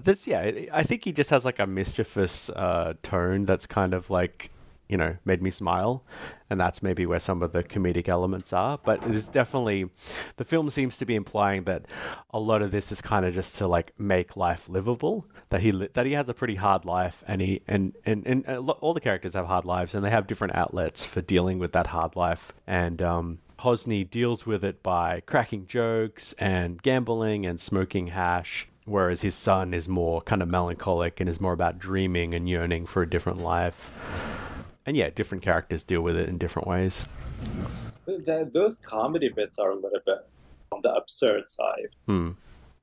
[0.07, 4.09] this yeah i think he just has like a mischievous uh, tone that's kind of
[4.09, 4.51] like
[4.87, 6.03] you know made me smile.
[6.49, 8.77] And that's maybe where some of the comedic elements are.
[8.77, 9.89] But there's definitely
[10.37, 11.85] the film seems to be implying that
[12.31, 15.25] a lot of this is kind of just to like make life livable.
[15.49, 18.93] That he that he has a pretty hard life and he and and, and all
[18.93, 22.15] the characters have hard lives and they have different outlets for dealing with that hard
[22.15, 22.53] life.
[22.65, 29.21] And um Hosni deals with it by cracking jokes and gambling and smoking hash whereas
[29.21, 33.01] his son is more kind of melancholic and is more about dreaming and yearning for
[33.01, 33.91] a different life.
[34.85, 37.05] And yeah, different characters deal with it in different ways.
[38.05, 40.19] The, those comedy bits are a little bit
[40.71, 41.89] on the absurd side.
[42.05, 42.31] Hmm.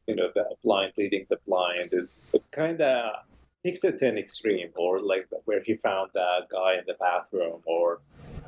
[0.07, 3.25] You know, the blind leading the blind is kind of
[3.65, 7.61] takes it to an extreme, or like where he found that guy in the bathroom,
[7.65, 8.01] or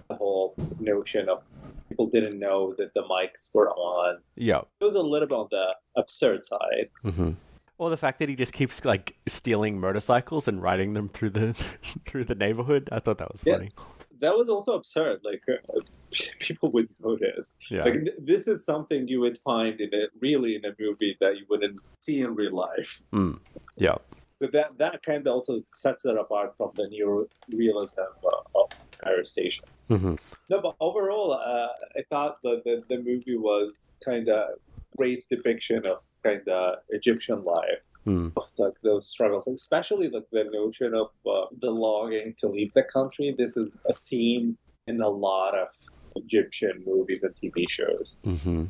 [0.08, 1.42] the whole notion of
[1.88, 4.18] people didn't know that the mics were on.
[4.34, 4.60] Yeah.
[4.80, 6.90] It was a little bit on the absurd side.
[7.04, 7.30] Mm-hmm.
[7.78, 11.52] Or the fact that he just keeps like stealing motorcycles and riding them through the
[12.06, 12.88] through the neighborhood.
[12.92, 13.70] I thought that was funny.
[13.76, 13.84] Yeah.
[14.20, 15.20] That was also absurd.
[15.22, 15.78] Like uh,
[16.38, 17.54] people would notice.
[17.70, 17.84] Yeah.
[17.84, 21.44] Like this is something you would find in a really in a movie that you
[21.50, 23.02] wouldn't see in real life.
[23.12, 23.40] Mm.
[23.76, 23.96] Yeah.
[24.36, 28.70] So that that kind of also sets it apart from the new realism uh, of
[28.98, 29.64] Cairo Station.
[29.90, 30.14] Mm-hmm.
[30.50, 34.58] No, but overall, uh, I thought the, the, the movie was kind of
[34.96, 37.82] great depiction of kind of Egyptian life.
[38.06, 38.32] Mm.
[38.36, 42.84] Of like those struggles, especially like the notion of uh, the longing to leave the
[42.84, 43.34] country.
[43.36, 45.68] This is a theme in a lot of
[46.14, 48.16] Egyptian movies and TV shows.
[48.24, 48.66] Mm-hmm.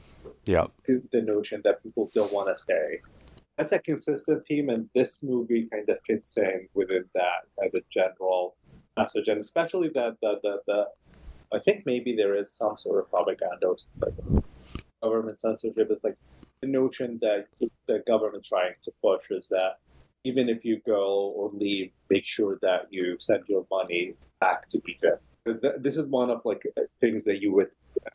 [0.47, 3.01] Yeah, the notion that people don't want to stay.
[3.57, 7.81] That's a consistent theme, and this movie kind of fits in within that as a
[7.91, 8.57] general
[8.97, 10.87] message, and especially that the, the, the
[11.53, 13.75] I think maybe there is some sort of propaganda,
[14.05, 14.15] like
[15.03, 16.17] government censorship is like
[16.61, 17.47] the notion that
[17.87, 19.79] the government trying to push is that
[20.25, 24.81] even if you go or leave, make sure that you send your money back to
[24.89, 25.23] Egypt.
[25.45, 26.65] Because this is one of like
[27.01, 27.69] things that you would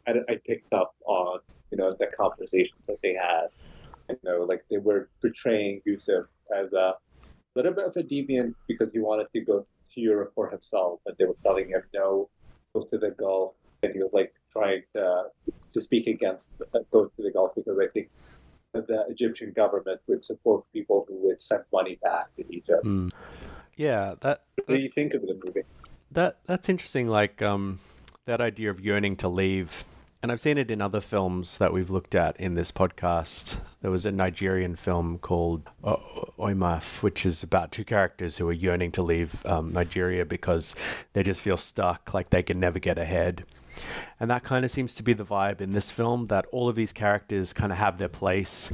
[0.07, 1.39] I, I picked up on,
[1.71, 3.47] you know, the conversation that they had.
[4.09, 6.95] You know, like they were portraying Yusuf as a
[7.55, 11.17] little bit of a deviant because he wanted to go to Europe for himself, but
[11.17, 12.29] they were telling him no,
[12.73, 13.53] go to the Gulf,
[13.83, 15.25] and he was like trying to
[15.73, 16.51] to speak against
[16.91, 18.09] going to the Gulf because I think
[18.73, 22.85] the Egyptian government would support people who would send money back to Egypt.
[22.85, 23.11] Mm.
[23.77, 24.43] Yeah, that.
[24.55, 25.67] What do you think of the movie?
[26.11, 27.07] That that's interesting.
[27.07, 27.79] Like um,
[28.25, 29.85] that idea of yearning to leave
[30.23, 33.59] and I've seen it in other films that we've looked at in this podcast.
[33.81, 35.95] There was a Nigerian film called uh,
[36.37, 40.75] Eyimofe, which is about two characters who are yearning to leave um, Nigeria because
[41.13, 43.45] they just feel stuck, like they can never get ahead.
[44.19, 46.75] And that kind of seems to be the vibe in this film that all of
[46.75, 48.71] these characters kind of have their place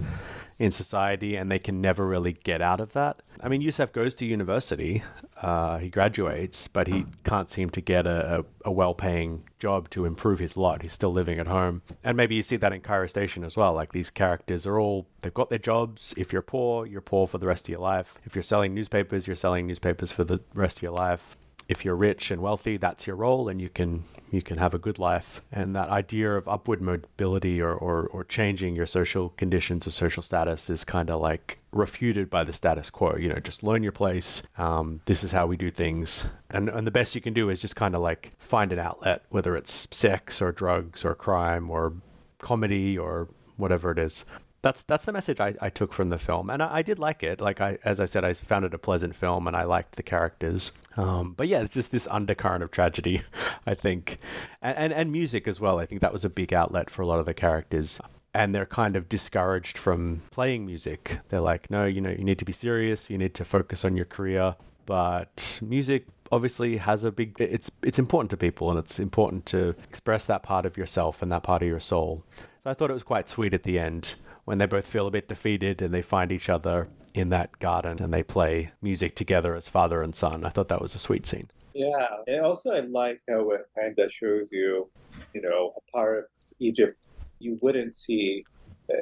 [0.59, 3.21] in society and they can never really get out of that.
[3.41, 5.03] I mean, Yusuf goes to university,
[5.41, 9.89] uh, he graduates, but he can't seem to get a, a, a well paying job
[9.91, 10.81] to improve his lot.
[10.81, 11.83] He's still living at home.
[12.03, 13.73] And maybe you see that in Cairo Station as well.
[13.73, 16.13] Like these characters are all, they've got their jobs.
[16.17, 18.15] If you're poor, you're poor for the rest of your life.
[18.23, 21.37] If you're selling newspapers, you're selling newspapers for the rest of your life
[21.69, 24.79] if you're rich and wealthy, that's your role, and you can you can have a
[24.79, 25.41] good life.
[25.51, 30.23] And that idea of upward mobility or or, or changing your social conditions or social
[30.23, 33.15] status is kind of like refuted by the status quo.
[33.15, 34.41] You know, just learn your place.
[34.57, 37.61] Um, this is how we do things, and and the best you can do is
[37.61, 41.93] just kind of like find an outlet, whether it's sex or drugs or crime or
[42.39, 44.23] comedy or whatever it is
[44.67, 47.23] that's that's the message I, I took from the film, and I, I, did like
[47.23, 47.39] it.
[47.39, 50.03] Like I, as I said, I found it a pleasant film, and I liked the
[50.03, 50.73] characters.
[50.97, 53.21] Um, but yeah, it's just this undercurrent of tragedy,
[53.65, 54.19] I think,
[54.61, 55.79] and, and and music as well.
[55.79, 57.99] I think that was a big outlet for a lot of the characters.
[58.33, 61.19] And they're kind of discouraged from playing music.
[61.29, 63.09] They're like, no, you know, you need to be serious.
[63.09, 64.55] You need to focus on your career
[64.85, 69.75] but music obviously has a big it's it's important to people and it's important to
[69.89, 72.23] express that part of yourself and that part of your soul.
[72.63, 74.15] So I thought it was quite sweet at the end
[74.47, 78.01] when they both feel a bit defeated and they find each other in that garden
[78.01, 80.45] and they play music together as father and son.
[80.45, 81.49] I thought that was a sweet scene.
[81.73, 84.89] Yeah, and also I like how it kind of shows you,
[85.33, 86.25] you know, a part of
[86.59, 88.45] Egypt you wouldn't see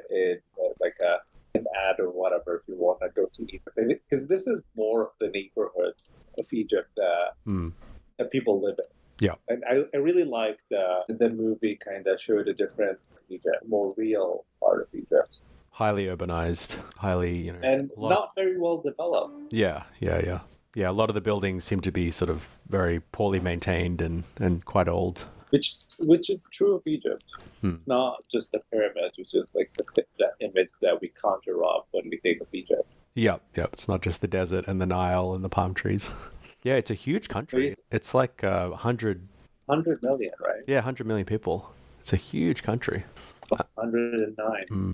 [0.09, 1.17] in uh, like a
[1.55, 3.77] an ad or whatever if you want to go to Egypt,
[4.09, 7.71] because this is more of the neighborhoods of Egypt that, mm.
[8.17, 8.85] that people live in.
[9.19, 12.99] Yeah, and I, I really like the the movie kind of showed a different
[13.29, 15.41] Egypt, more real part of Egypt.
[15.71, 19.53] Highly urbanized, highly you know, and not very well developed.
[19.53, 20.39] Yeah, yeah, yeah,
[20.73, 20.89] yeah.
[20.89, 24.65] A lot of the buildings seem to be sort of very poorly maintained and and
[24.65, 27.23] quite old which which is true of Egypt.
[27.61, 27.75] Hmm.
[27.75, 31.87] It's not just the pyramids, which is like the, the image that we conjure up
[31.91, 32.87] when we think of Egypt.
[33.13, 33.69] Yep, yep.
[33.73, 36.09] It's not just the desert and the Nile and the palm trees.
[36.65, 37.73] yeah, it's a huge country.
[37.91, 39.27] It's like uh, 100...
[39.67, 40.63] 100 million, right?
[40.67, 41.71] Yeah, 100 million people.
[42.01, 43.05] It's a huge country.
[43.49, 44.63] 109.
[44.67, 44.91] Hmm.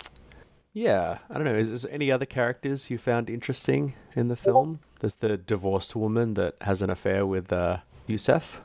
[0.74, 1.56] Yeah, I don't know.
[1.56, 4.80] Is, is any other characters you found interesting in the film?
[5.00, 8.62] There's the divorced woman that has an affair with uh, Yusef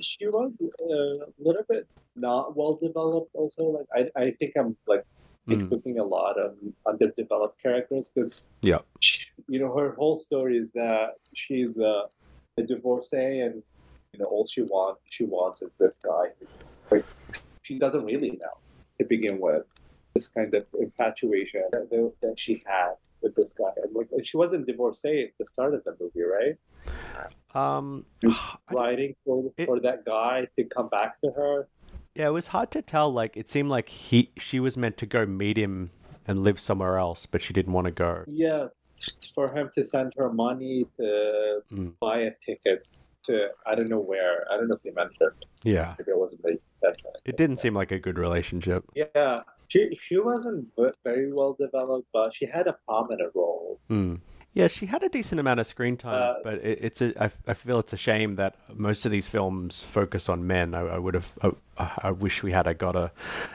[0.00, 1.86] she was a little bit
[2.16, 3.34] not well developed.
[3.34, 5.04] Also, like I, I think I'm like
[5.48, 5.68] mm.
[5.68, 8.78] putting a lot of underdeveloped characters because yeah,
[9.48, 12.04] you know, her whole story is that she's a,
[12.56, 13.62] a divorcee and
[14.12, 16.26] you know all she wants she wants is this guy.
[16.90, 17.04] Like
[17.62, 18.56] she doesn't really know
[18.98, 19.64] to begin with
[20.14, 23.70] this kind of infatuation that, that she had with this guy.
[23.82, 26.56] And like she wasn't divorcee at the start of the movie, right?
[27.54, 28.06] Um,
[28.72, 31.68] writing for it, for that guy to come back to her.
[32.14, 33.12] Yeah, it was hard to tell.
[33.12, 35.90] Like it seemed like he she was meant to go meet him
[36.26, 38.24] and live somewhere else, but she didn't want to go.
[38.26, 38.68] Yeah,
[39.34, 41.92] for him to send her money to mm.
[42.00, 42.86] buy a ticket
[43.24, 44.46] to I don't know where.
[44.50, 45.44] I don't know if they mentioned.
[45.62, 46.58] Yeah, maybe it wasn't the
[47.24, 48.84] It didn't seem like a good relationship.
[48.94, 50.68] Yeah, she she wasn't
[51.04, 53.80] very well developed, but she had a prominent role.
[53.90, 54.20] Mm.
[54.56, 57.22] Yeah, she had a decent amount of screen time, uh, but it, it's a.
[57.22, 60.74] I, I feel it's a shame that most of these films focus on men.
[60.74, 61.30] I, I would have.
[61.76, 63.12] I, I, wish we had a, got a,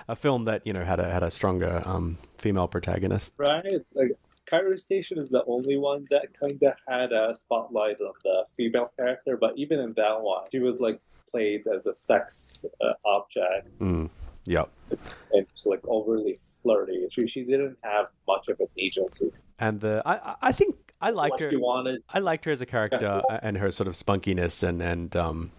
[0.07, 3.31] a film that you know had a had a stronger um, female protagonist.
[3.37, 3.65] Right,
[3.95, 4.11] like
[4.51, 8.91] Cairo Station is the only one that kind of had a spotlight on the female
[8.97, 10.99] character, but even in that one, she was like
[11.29, 13.79] played as a sex uh, object.
[13.79, 14.09] Mm.
[14.45, 14.69] Yep.
[14.89, 14.99] And
[15.47, 17.05] it's like overly flirty.
[17.11, 19.31] She, she didn't have much of an agency.
[19.57, 21.49] And the I I think I liked her.
[21.53, 22.03] wanted.
[22.09, 25.51] I liked her as a character and her sort of spunkiness and and um,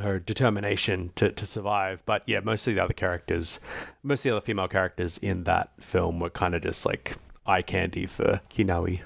[0.00, 2.00] her determination to, to survive.
[2.06, 3.58] But yeah, most of the other characters,
[4.04, 7.16] most of the other female characters in that film were kind of just like
[7.46, 9.02] eye candy for Kinawi.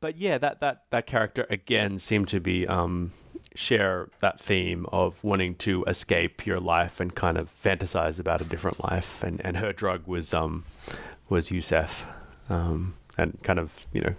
[0.00, 3.12] But yeah, that that that character again seemed to be um,
[3.54, 8.44] share that theme of wanting to escape your life and kind of fantasize about a
[8.44, 9.22] different life.
[9.22, 10.64] And and her drug was um
[11.28, 12.06] was Yusef,
[12.50, 14.14] um, and kind of you know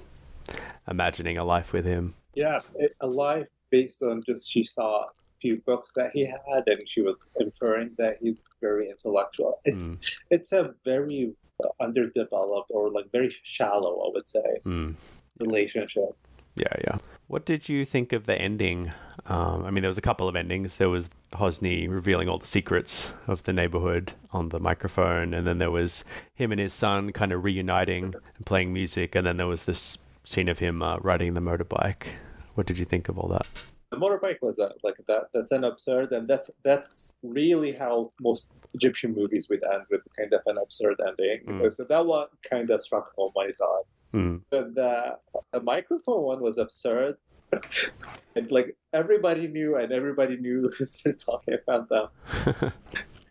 [0.87, 2.15] imagining a life with him.
[2.33, 2.59] Yeah,
[3.01, 5.07] a life based on just she saw a
[5.39, 9.59] few books that he had, and she was inferring that he's very intellectual.
[9.65, 9.97] It's mm.
[10.29, 11.35] it's a very
[11.79, 14.95] underdeveloped or like very shallow, I would say, mm.
[15.39, 16.15] relationship.
[16.55, 16.97] Yeah, yeah.
[17.27, 18.93] What did you think of the ending?
[19.25, 20.77] Um, I mean, there was a couple of endings.
[20.77, 25.57] There was Hosni revealing all the secrets of the neighborhood on the microphone, and then
[25.57, 29.47] there was him and his son kind of reuniting and playing music, and then there
[29.47, 32.13] was this scene of him uh, riding the motorbike.
[32.53, 33.47] What did you think of all that?
[33.95, 35.27] The motorbike was a, like that.
[35.33, 40.33] That's an absurd, and that's that's really how most Egyptian movies would end with kind
[40.33, 41.45] of an absurd ending.
[41.47, 41.73] Mm.
[41.73, 43.85] So that one kind of struck home my side.
[44.13, 44.41] Mm.
[44.49, 45.17] But the,
[45.53, 47.15] the microphone one was absurd.
[48.35, 50.71] and like everybody knew, and everybody knew
[51.03, 52.07] they're talking about them.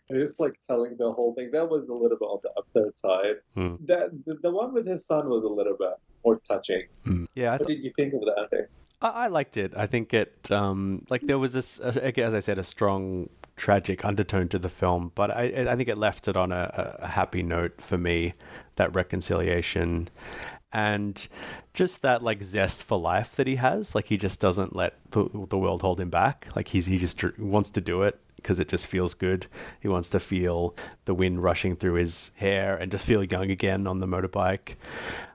[0.08, 2.96] and just like telling the whole thing that was a little bit on the absurd
[2.96, 3.36] side.
[3.56, 3.86] Mm.
[3.86, 5.94] That the, the, one with his son was a little bit
[6.24, 6.84] more touching.
[7.04, 7.26] Mm.
[7.34, 7.58] Yeah.
[7.58, 8.66] Th- what did you think of the ending?
[9.00, 9.74] I, liked it.
[9.76, 14.04] I think it um, like there was this, uh, as I said, a strong tragic
[14.04, 17.42] undertone to the film, but I, I think it left it on a, a happy
[17.42, 18.34] note for me.
[18.76, 20.08] That reconciliation,
[20.72, 21.28] and
[21.74, 23.94] just that like zest for life that he has.
[23.94, 26.48] Like he just doesn't let the, the world hold him back.
[26.56, 29.46] Like he's he just wants to do it because it just feels good.
[29.80, 33.86] He wants to feel the wind rushing through his hair and just feel young again
[33.86, 34.74] on the motorbike.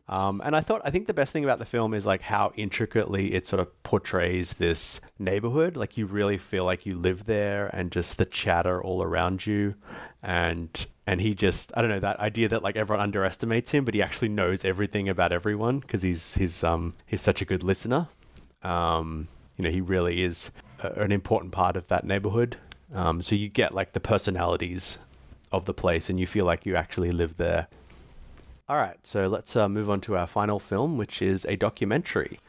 [0.10, 2.51] Um, and I thought, I think the best thing about the film is like how
[2.55, 5.78] intricately it sort of portrays this neighborhood.
[5.78, 9.76] Like you really feel like you live there and just the chatter all around you.
[10.24, 13.93] And, and he just, I don't know, that idea that like everyone underestimates him, but
[13.93, 18.07] he actually knows everything about everyone because he's, he's, um, he's such a good listener.
[18.64, 19.28] Um,
[19.60, 20.51] you know he really is
[20.82, 22.57] a, an important part of that neighborhood.
[22.95, 24.97] Um, so you get like the personalities
[25.51, 27.68] of the place, and you feel like you actually live there.
[28.70, 32.39] All right, so let's uh, move on to our final film, which is a documentary.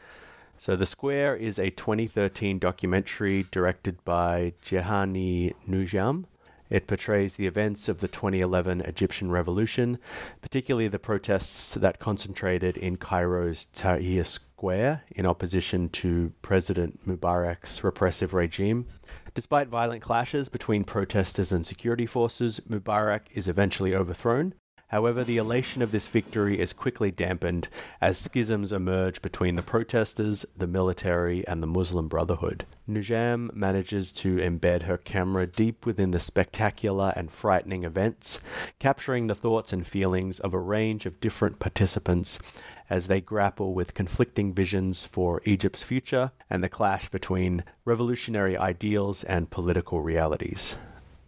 [0.59, 6.25] So, The Square is a 2013 documentary directed by Jehane Noujaim.
[6.69, 9.97] It portrays the events of the 2011 Egyptian revolution,
[10.43, 18.35] particularly the protests that concentrated in Cairo's Tahrir Square in opposition to President Mubarak's repressive
[18.35, 18.85] regime.
[19.33, 24.53] Despite violent clashes between protesters and security forces, Mubarak is eventually overthrown.
[24.91, 27.69] However, the elation of this victory is quickly dampened
[28.01, 32.65] as schisms emerge between the protesters, the military, and the Muslim Brotherhood.
[32.89, 38.41] Noujaim manages to embed her camera deep within the spectacular and frightening events,
[38.79, 42.37] capturing the thoughts and feelings of a range of different participants
[42.89, 49.23] as they grapple with conflicting visions for Egypt's future and the clash between revolutionary ideals
[49.23, 50.75] and political realities.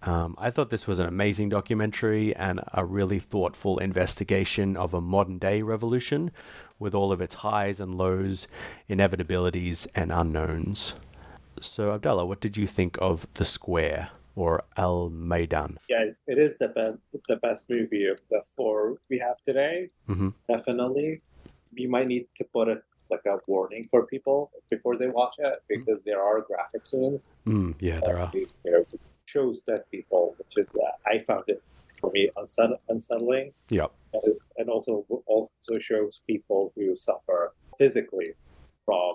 [0.06, 5.00] Um, I thought this was an amazing documentary and a really thoughtful investigation of a
[5.00, 6.32] modern day revolution
[6.78, 8.48] with all of its highs and lows,
[8.90, 10.96] inevitabilities, and unknowns.
[11.62, 15.78] So, Abdullah, what did you think of The Square or Al Maidan?
[15.90, 16.98] Yeah, it is the best,
[17.30, 19.90] the best movie of the four we have today.
[20.10, 20.30] Mm-hmm.
[20.50, 21.22] Definitely.
[21.74, 25.64] You might need to put it like a warning for people before they watch it
[25.70, 27.32] because there are graphic scenes.
[27.46, 28.32] Mm, yeah, there are.
[28.34, 28.86] You know,
[29.34, 31.62] shows dead people, which is uh, I found it
[32.00, 33.52] for me unsettle- unsettling.
[33.70, 33.92] Yep.
[34.14, 34.94] And, and also
[35.36, 37.40] also shows people who suffer
[37.80, 38.32] physically
[38.86, 39.12] from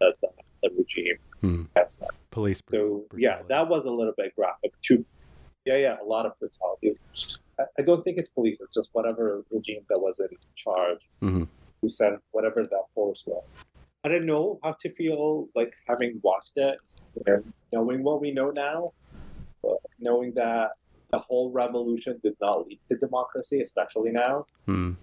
[0.00, 0.28] the, the,
[0.62, 1.18] the regime.
[1.42, 1.68] Mm.
[1.74, 2.10] That's that.
[2.30, 2.60] Police.
[2.70, 3.22] So brutality.
[3.26, 5.04] yeah, that was a little bit graphic too.
[5.64, 6.90] Yeah, yeah, a lot of brutality.
[7.58, 8.60] I, I don't think it's police.
[8.60, 11.48] It's just whatever regime that was in charge Mhm.
[11.80, 13.44] who sent whatever that force was.
[14.04, 16.78] I don't know how to feel like having watched it
[17.26, 18.88] and knowing what we know now,
[19.98, 20.70] knowing that
[21.10, 24.46] the whole revolution did not lead to democracy, especially now.
[24.66, 24.96] Mm.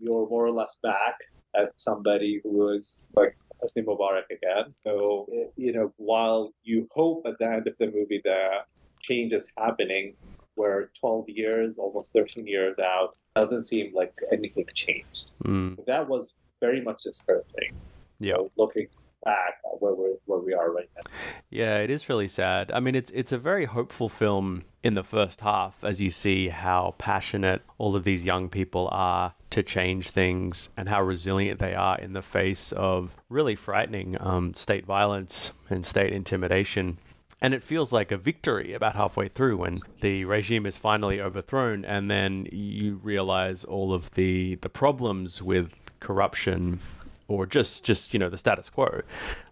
[0.00, 1.14] You're more or less back
[1.56, 4.72] at somebody who was like Hosni Mubarak again.
[4.84, 5.26] So,
[5.56, 8.66] you know, while you hope at the end of the movie that
[9.00, 10.14] change is happening,
[10.54, 15.32] where 12 years, almost 13 years out, doesn't seem like anything changed.
[15.44, 15.84] Mm.
[15.86, 17.74] That was very much discouraging.
[18.18, 18.34] Yeah.
[18.34, 18.88] So looking
[19.24, 21.10] back where, we're, where we are right now.
[21.50, 22.70] Yeah, it is really sad.
[22.72, 26.48] I mean, it's it's a very hopeful film in the first half as you see
[26.48, 31.74] how passionate all of these young people are to change things and how resilient they
[31.74, 36.98] are in the face of really frightening um, state violence and state intimidation.
[37.40, 41.84] And it feels like a victory about halfway through when the regime is finally overthrown,
[41.84, 46.80] and then you realize all of the the problems with corruption
[47.28, 49.02] or just just you know the status quo.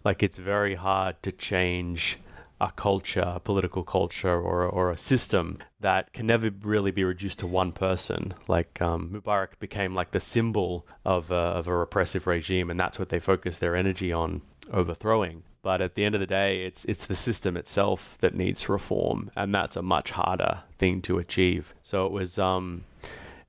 [0.03, 2.17] Like it's very hard to change
[2.59, 7.39] a culture a political culture or, or a system that can never really be reduced
[7.39, 8.33] to one person.
[8.47, 12.97] Like um, mubarak became like the symbol of a, of a repressive regime and that's
[12.97, 14.41] what they focus their energy on
[14.73, 15.43] overthrowing.
[15.61, 19.29] But at the end of the day it's it's the system itself that needs reform
[19.35, 21.75] and that's a much harder thing to achieve.
[21.83, 22.85] So it was um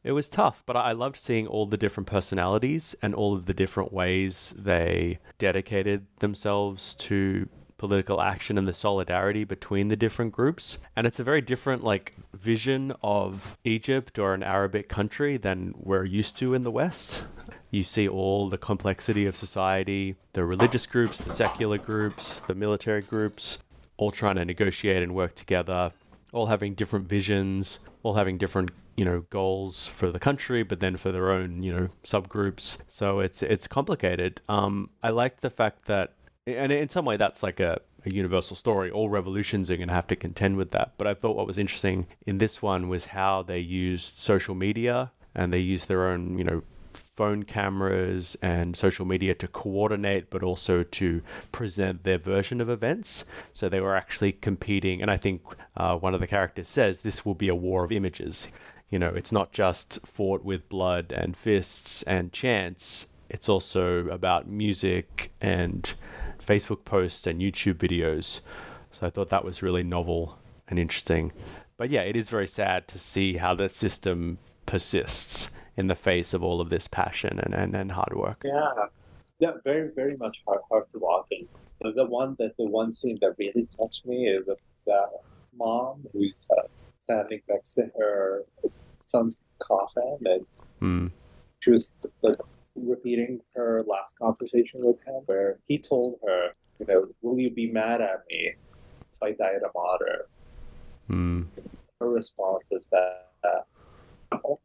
[0.08, 3.52] it was tough, but I loved seeing all the different personalities and all of the
[3.52, 7.46] different ways they dedicated themselves to
[7.76, 10.78] political action and the solidarity between the different groups.
[10.96, 16.06] And it's a very different like vision of Egypt or an Arabic country than we're
[16.06, 17.24] used to in the West.
[17.70, 23.02] You see all the complexity of society, the religious groups, the secular groups, the military
[23.02, 23.58] groups,
[23.98, 25.92] all trying to negotiate and work together,
[26.32, 30.96] all having different visions, all having different you know goals for the country but then
[30.96, 32.78] for their own you know subgroups.
[32.88, 34.40] So it's it's complicated.
[34.48, 36.14] Um i like the fact that
[36.46, 38.90] and in some way that's like a, a universal story.
[38.90, 40.94] All revolutions are going to have to contend with that.
[40.98, 45.12] But i thought what was interesting in this one was how they used social media
[45.34, 46.62] and they used their own you know
[47.18, 51.20] phone cameras and social media to coordinate, but also to
[51.50, 53.24] present their version of events.
[53.52, 55.02] So they were actually competing.
[55.02, 55.42] And I think
[55.76, 58.46] uh, one of the characters says this will be a war of images.
[58.88, 64.46] You know, it's not just fought with blood and fists and chants, it's also about
[64.48, 65.92] music and
[66.38, 68.40] Facebook posts and YouTube videos.
[68.92, 70.38] So I thought that was really novel
[70.68, 71.32] and interesting.
[71.76, 76.34] But yeah, it is very sad to see how the system persists in the face
[76.34, 78.42] of all of this passion and, and, and hard work.
[78.44, 78.72] Yeah,
[79.38, 81.26] yeah, very very much hard hard to watch.
[81.30, 85.00] And the, one that the one scene that really touched me is the, the
[85.56, 86.66] mom who's uh,
[86.98, 88.44] standing next to her
[89.00, 90.46] son's coffin, and
[90.80, 91.10] Mm.
[91.58, 91.92] she was
[92.22, 92.36] like
[92.76, 97.70] repeating her last conversation with him, where he told her you know, will you be
[97.70, 98.52] mad at me
[99.12, 100.28] if I die at a martyr?
[101.10, 101.46] Mm.
[102.00, 103.62] Her response is that uh,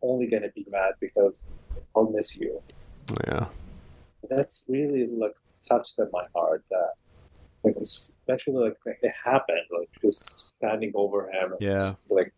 [0.01, 1.45] only going to be mad because
[1.95, 2.61] I'll miss you.
[3.27, 3.47] Yeah.
[4.29, 5.35] That's really like
[5.67, 6.63] touched at my heart.
[6.69, 6.91] That
[7.63, 11.53] like especially like it happened, like just standing over him.
[11.59, 11.79] Yeah.
[11.79, 12.33] Just, like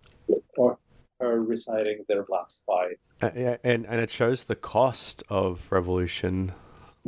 [0.58, 0.80] or
[1.20, 3.06] her reciting their last fight.
[3.22, 6.52] And, and and it shows the cost of revolution.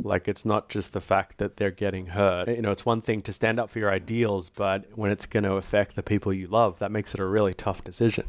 [0.00, 2.48] Like it's not just the fact that they're getting hurt.
[2.48, 5.42] You know, it's one thing to stand up for your ideals, but when it's going
[5.42, 8.24] to affect the people you love, that makes it a really tough decision.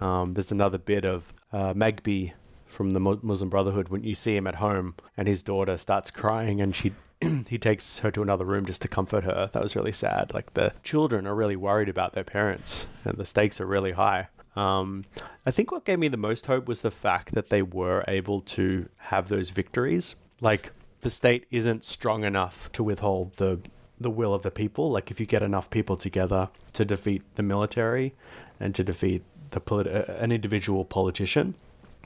[0.00, 2.34] Um, there's another bit of uh, Magdy
[2.66, 6.60] from the Muslim Brotherhood when you see him at home and his daughter starts crying
[6.60, 6.92] and she
[7.48, 9.50] he takes her to another room just to comfort her.
[9.52, 10.32] That was really sad.
[10.32, 14.28] Like the children are really worried about their parents and the stakes are really high.
[14.56, 15.04] Um,
[15.44, 18.40] I think what gave me the most hope was the fact that they were able
[18.42, 20.16] to have those victories.
[20.40, 23.60] Like the state isn't strong enough to withhold the
[23.98, 24.90] the will of the people.
[24.90, 28.14] Like if you get enough people together to defeat the military
[28.58, 31.54] and to defeat the polit- an individual politician,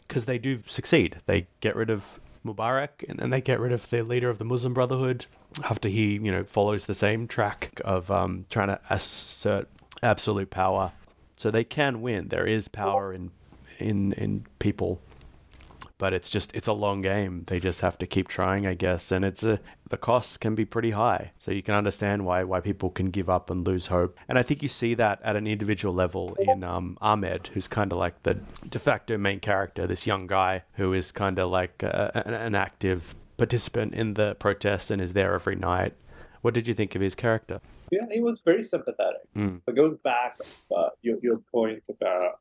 [0.06, 1.16] because they do succeed.
[1.26, 4.44] They get rid of Mubarak and then they get rid of the leader of the
[4.44, 5.26] Muslim Brotherhood
[5.68, 9.68] after he, you know, follows the same track of um, trying to assert
[10.02, 10.92] absolute power.
[11.36, 12.28] So they can win.
[12.28, 13.30] There is power in
[13.78, 15.00] in in people
[15.98, 17.44] but it's just it's a long game.
[17.46, 20.64] They just have to keep trying, I guess, and it's a the costs can be
[20.64, 21.32] pretty high.
[21.38, 24.18] So you can understand why why people can give up and lose hope.
[24.28, 27.92] And I think you see that at an individual level in um, Ahmed, who's kind
[27.92, 28.34] of like the
[28.68, 32.54] de facto main character, this young guy who is kind of like a, an, an
[32.54, 35.94] active participant in the protests and is there every night.
[36.42, 37.60] What did you think of his character?
[37.90, 39.22] Yeah, he was very sympathetic.
[39.36, 39.60] Mm.
[39.64, 40.38] But goes back
[40.74, 42.40] uh, your your point about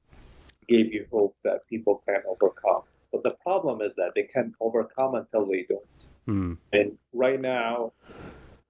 [0.67, 2.83] gave you hope that people can overcome.
[3.13, 6.05] But the problem is that they can't overcome until they don't.
[6.27, 6.57] Mm.
[6.73, 7.93] And right now,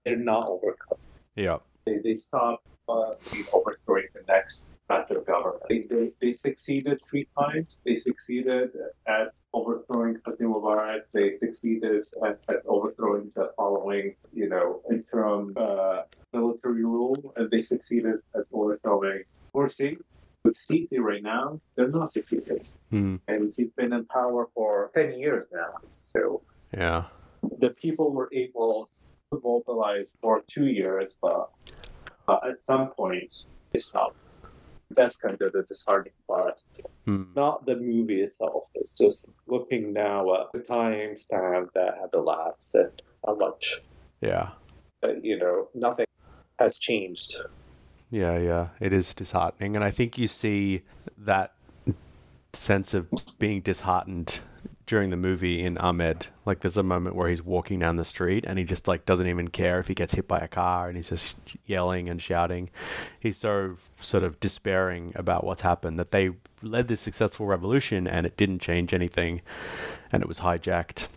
[0.04, 1.00] they're not overcome.
[1.36, 1.58] Yeah.
[1.86, 3.14] They, they stop uh,
[3.54, 5.64] overthrowing the next batch of government.
[5.70, 7.80] They, they, they succeeded three times.
[7.86, 8.72] They succeeded
[9.08, 11.04] at overthrowing Hosni Mubarak.
[11.14, 16.02] They succeeded at, at, overthrowing the following, you know, interim uh,
[16.34, 17.34] military rule.
[17.38, 19.24] And they succeeded at overthrowing
[19.56, 19.98] Morsi.
[20.44, 22.66] With Sisi right now, they're not succeeding.
[22.92, 23.20] Mm.
[23.28, 25.76] And he's been in power for 10 years now.
[26.06, 26.42] So
[26.76, 27.06] yeah,
[27.60, 28.90] the people were able
[29.32, 31.50] to mobilize for two years, but
[32.28, 34.18] uh, at some point they stopped.
[34.92, 36.62] That's kind of the disheartening part.
[37.08, 37.36] Mm.
[37.36, 38.68] Not the movie itself.
[38.76, 43.82] It's just looking now at the time span that had elapsed and how much,
[44.22, 44.50] yeah,
[45.04, 46.06] uh, you know, nothing
[46.60, 47.38] has changed.
[48.14, 50.84] Yeah, yeah, it is disheartening, and I think you see
[51.18, 51.56] that
[52.54, 54.42] sense of being disheartened
[54.86, 56.28] during the movie in Ahmed.
[56.46, 59.26] Like, there's a moment where he's walking down the street and he just like doesn't
[59.26, 62.70] even care if he gets hit by a car, and he's just yelling and shouting.
[63.20, 68.28] He's so sort of despairing about what's happened that they led this successful revolution and
[68.28, 69.42] it didn't change anything,
[70.12, 71.08] and it was hijacked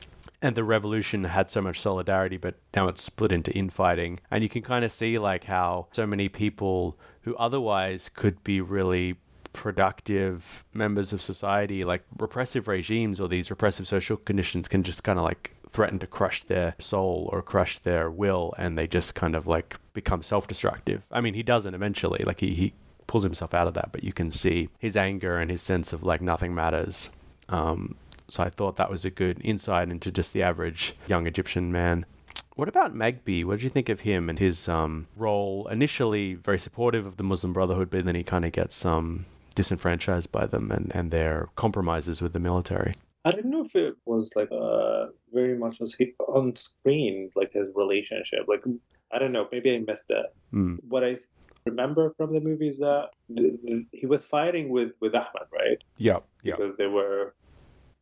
[0.43, 4.21] and the revolution had so much solidarity, but now it's split into infighting.
[4.31, 8.61] And you can kind of see like how so many people who otherwise could be
[8.61, 9.17] really
[9.53, 15.19] productive members of society, like repressive regimes or these repressive social conditions, can just kind
[15.19, 19.35] of like threaten to crush their soul or crush their will, and they just kind
[19.35, 21.03] of like become self-destructive.
[21.11, 22.23] I mean, he doesn't eventually.
[22.25, 22.75] Like he he
[23.07, 26.03] pulls himself out of that, but you can see his anger and his sense of
[26.03, 27.11] like nothing matters.
[27.49, 27.97] Um,
[28.28, 32.07] so I thought that was a good insight into just the average young Egyptian man.
[32.55, 33.44] What about Magdy?
[33.44, 35.69] What did you think of him and his um, role?
[35.69, 40.32] Initially, very supportive of the Muslim Brotherhood, but then he kind of gets um, disenfranchised
[40.32, 42.93] by them and, and their compromises with the military.
[43.27, 47.53] I don't know if it was like uh, very much was he on screen, like
[47.53, 48.44] his relationship.
[48.47, 48.65] Like
[49.12, 50.27] I don't know, maybe I missed it.
[50.55, 50.78] Mm.
[50.89, 51.19] What I
[51.65, 55.78] remember from the movie is that th- th- he was fighting with with Ahmed, right?
[55.97, 57.35] Yeah, yeah, Because they were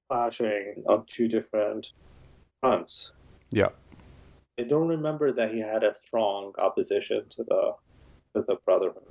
[0.09, 1.93] clashing on two different
[2.61, 3.13] fronts.
[3.51, 3.69] yeah.
[4.57, 7.75] I don't remember that he had a strong opposition to the
[8.37, 9.03] to the Brotherhood.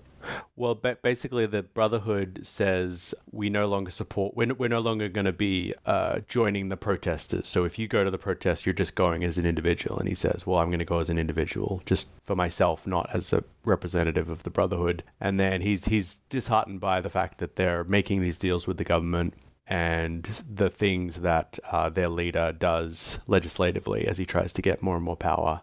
[0.56, 4.38] Well, ba- basically, the Brotherhood says we no longer support.
[4.38, 7.48] We're, we're no longer going to be uh, joining the protesters.
[7.50, 10.00] So if you go to the protest, you're just going as an individual.
[10.00, 13.10] And he says, "Well, I'm going to go as an individual, just for myself, not
[13.14, 17.58] as a representative of the Brotherhood." And then he's he's disheartened by the fact that
[17.58, 19.34] they're making these deals with the government
[19.68, 24.96] and the things that uh, their leader does legislatively as he tries to get more
[24.96, 25.62] and more power.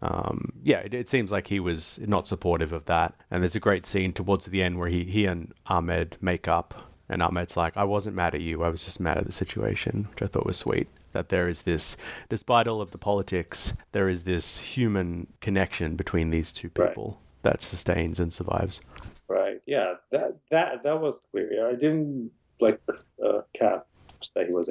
[0.00, 3.14] Um, yeah, it, it, seems like he was not supportive of that.
[3.30, 6.92] And there's a great scene towards the end where he, he and Ahmed make up.
[7.08, 8.62] And Ahmed's like, I wasn't mad at you.
[8.62, 10.88] I was just mad at the situation, which I thought was sweet.
[11.12, 11.96] that there is this,
[12.28, 16.90] despite all of the politics, there is this human connection between these two Right.
[16.90, 18.82] people that sustains and survives.
[19.26, 19.60] Right.
[19.66, 19.94] Yeah.
[20.12, 21.68] That that that was clear.
[21.68, 22.30] I didn't
[22.60, 22.80] like
[23.24, 23.86] uh, Cat
[24.34, 24.70] that he was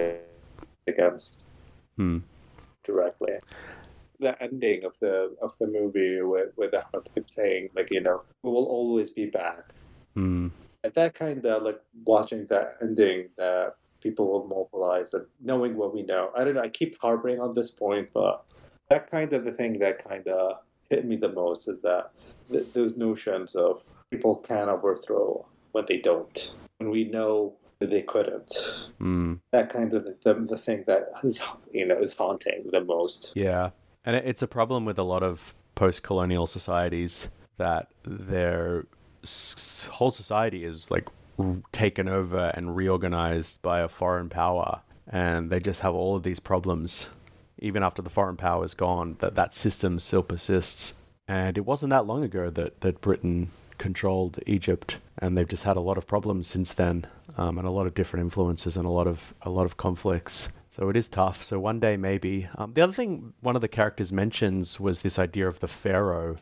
[0.88, 1.46] against
[1.98, 2.20] Hmm.
[2.84, 3.34] directly.
[4.20, 8.52] The ending of the of the movie with with Ahmed saying like you know we
[8.52, 9.74] will always be back.
[10.16, 10.52] Mm.
[10.84, 15.94] And that kind of like watching that ending that people will mobilize and knowing what
[15.94, 16.32] we know.
[16.36, 16.62] I don't know.
[16.62, 18.44] I keep harping on this point, but
[18.90, 20.60] that kind of the thing that kind of
[20.90, 22.12] hit me the most is that
[22.50, 28.52] th- those notions of people can overthrow when they don't, when we know they couldn't.
[29.00, 29.40] Mm.
[29.52, 31.42] That kind of the, the, the thing that is
[31.72, 33.34] you know is haunting the most.
[33.36, 33.72] Yeah.
[34.06, 37.28] And it's a problem with a lot of post colonial societies
[37.58, 38.86] that their
[39.24, 44.82] s- whole society is like r- taken over and reorganized by a foreign power.
[45.10, 47.10] And they just have all of these problems.
[47.60, 50.94] Even after the foreign power is gone, that, that system still persists.
[51.28, 55.78] And it wasn't that long ago that, that Britain controlled Egypt, and they've just had
[55.78, 57.06] a lot of problems since then,
[57.38, 60.50] um, and a lot of different influences and a lot of a lot of conflicts.
[60.70, 61.44] So it is tough.
[61.44, 62.48] So one day maybe.
[62.58, 66.36] Um, the other thing one of the characters mentions was this idea of the pharaoh.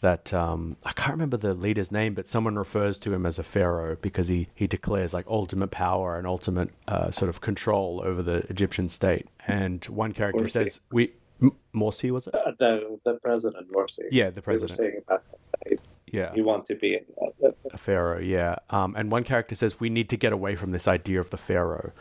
[0.00, 3.42] That um, I can't remember the leader's name, but someone refers to him as a
[3.42, 8.22] pharaoh because he he declares like ultimate power and ultimate uh, sort of control over
[8.22, 9.26] the Egyptian state.
[9.46, 10.50] And one character Morsi.
[10.50, 12.34] says, "We M- Morsi was it?
[12.34, 14.04] Uh, The the president Morsi.
[14.10, 14.78] Yeah, the We were president.
[14.78, 15.84] saying about that.
[16.12, 17.00] Yeah, He want to be
[17.72, 18.56] a pharaoh yeah.
[18.70, 21.36] Um, and one character says we need to get away from this idea of the
[21.36, 21.92] pharaoh.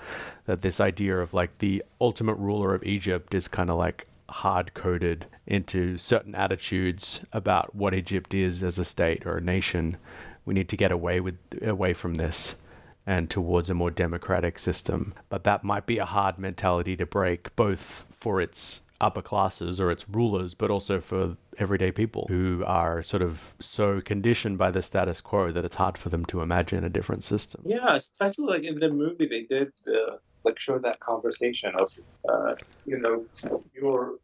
[0.45, 4.73] That this idea of like the ultimate ruler of egypt is kind of like hard
[4.73, 9.97] coded into certain attitudes about what egypt is as a state or a nation.
[10.45, 12.57] We need to get away with away from this
[13.05, 15.13] and towards a more democratic system.
[15.29, 19.91] But that might be a hard mentality to break both for its upper classes or
[19.91, 24.81] its rulers but also for everyday people who are sort of so conditioned by the
[24.81, 28.63] status quo that it's hard for them to imagine a different system Yeah, especially like
[28.63, 31.89] in the movie, they did uh, like show that conversation of,
[32.29, 32.53] uh,
[32.85, 33.25] you know,
[33.73, 34.15] you're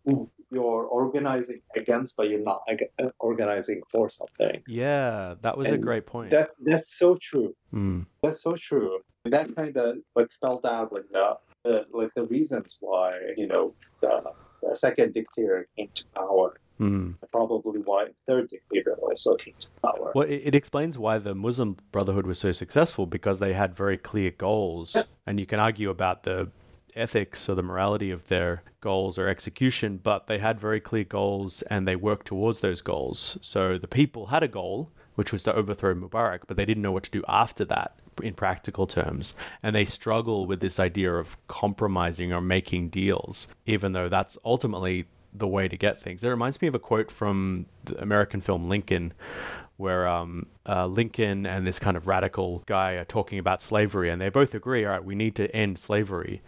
[0.52, 2.62] you're organizing against, but you're not
[3.00, 4.62] uh, organizing for something.
[4.68, 7.54] yeah that was a great point That's that's so true.
[7.74, 9.00] Mm, That's so true.
[9.26, 13.08] That kind of like spelled out like the, the like the reasons why
[13.38, 14.14] you know the,
[14.62, 17.16] the second dictator came to power, mm.
[17.32, 20.12] probably why the third dictator also came to power.
[20.14, 23.98] Well, it, it explains why the Muslim Brotherhood was so successful because they had very
[23.98, 26.50] clear goals, and you can argue about the
[26.96, 31.62] ethics or the morality of their goals or execution, but they had very clear goals
[31.64, 33.38] and they worked towards those goals.
[33.42, 36.92] So the people had a goal, which was to overthrow Mubarak, but they didn't know
[36.92, 39.36] what to do after that in practical terms.
[39.64, 45.06] And they struggle with this idea of compromising or making deals, even though that's ultimately
[45.34, 46.24] the way to get things.
[46.24, 49.14] It reminds me of a quote from the American film Lincoln,
[49.78, 54.22] where um, uh, Lincoln and this kind of radical guy are talking about slavery, and
[54.22, 56.42] they both agree, all right, we need to end slavery,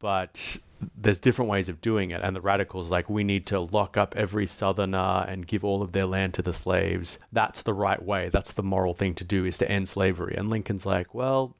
[0.00, 0.58] but
[0.96, 2.20] there's different ways of doing it.
[2.22, 5.92] And the radicals like, we need to lock up every southerner and give all of
[5.92, 7.18] their land to the slaves.
[7.32, 8.28] That's the right way.
[8.28, 10.34] That's the moral thing to do is to end slavery.
[10.36, 11.56] And Lincoln's like, well,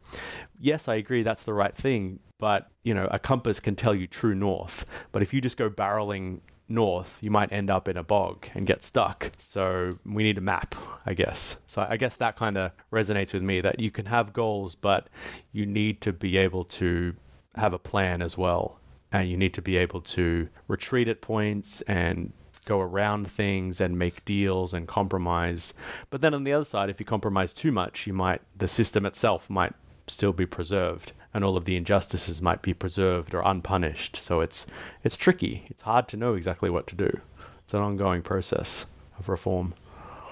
[0.58, 4.06] yes, I agree, that's the right thing, but you know, a compass can tell you
[4.06, 4.84] true north.
[5.12, 8.66] But if you just go barreling north, you might end up in a bog and
[8.66, 9.32] get stuck.
[9.38, 10.74] So we need a map,
[11.06, 11.56] I guess.
[11.66, 15.08] So I guess that kind of resonates with me that you can have goals, but
[15.52, 17.14] you need to be able to
[17.54, 18.78] have a plan as well.
[19.10, 22.32] And you need to be able to retreat at points and
[22.66, 25.72] go around things and make deals and compromise.
[26.10, 29.06] But then on the other side, if you compromise too much, you might the system
[29.06, 29.72] itself might
[30.06, 34.16] still be preserved and all of the injustices might be preserved or unpunished.
[34.16, 34.66] So it's
[35.04, 35.66] it's tricky.
[35.70, 37.20] It's hard to know exactly what to do.
[37.64, 38.86] It's an ongoing process
[39.18, 39.74] of reform.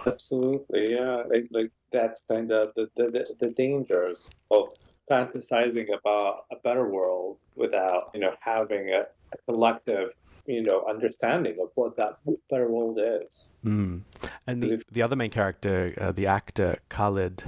[0.06, 1.22] Absolutely, yeah.
[1.28, 4.68] Like, like that's kind of the, the, the, the dangers of
[5.10, 10.10] fantasizing about a better world without, you know, having a, a collective,
[10.46, 12.14] you know, understanding of what that
[12.50, 13.48] better world is.
[13.64, 14.02] Mm.
[14.46, 17.44] And the, the other main character, uh, the actor Khalid,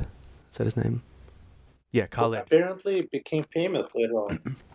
[0.51, 1.03] is that his name?
[1.93, 2.41] Yeah, Khalid.
[2.41, 4.57] Apparently, it became famous later on.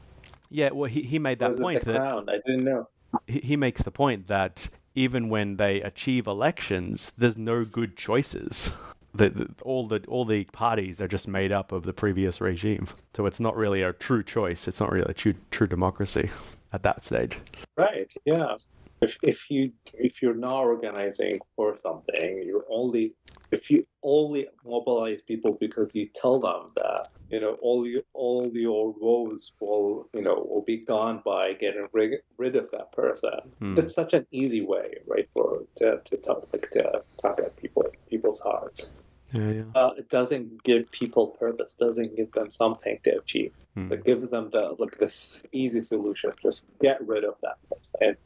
[0.49, 2.29] Yeah, well, he, he made that Was point that crown?
[2.29, 2.87] I didn't know.
[3.25, 8.71] he, he makes the point that even when they achieve elections, there's no good choices.
[9.15, 12.87] The, the, all the all the parties are just made up of the previous regime,
[13.15, 14.67] so it's not really a true choice.
[14.67, 16.31] It's not really a true true democracy
[16.71, 17.39] at that stage.
[17.77, 18.11] Right.
[18.25, 18.55] Yeah.
[19.01, 23.15] If if you if you're not organizing for something, you're only
[23.51, 28.49] if you only mobilize people because you tell them that you know all the all
[28.49, 32.91] the old woes will you know will be gone by getting rid, rid of that
[32.93, 33.39] person.
[33.59, 33.75] Hmm.
[33.75, 37.85] That's such an easy way, right, for to to talk like to talk at people
[38.09, 38.91] people's hearts.
[39.33, 39.63] Yeah, yeah.
[39.75, 41.73] Uh, it doesn't give people purpose.
[41.73, 43.53] Doesn't give them something to achieve.
[43.73, 43.91] Hmm.
[43.91, 46.31] It gives them the like this easy solution.
[46.41, 47.57] Just get rid of that.
[47.99, 48.17] And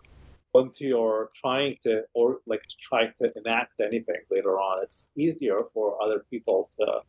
[0.54, 5.64] once you're trying to or like to try to enact anything later on, it's easier
[5.74, 7.02] for other people to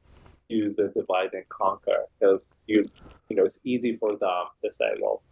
[0.49, 2.85] use the divide and conquer because you
[3.29, 5.23] you know it's easy for them to say, well,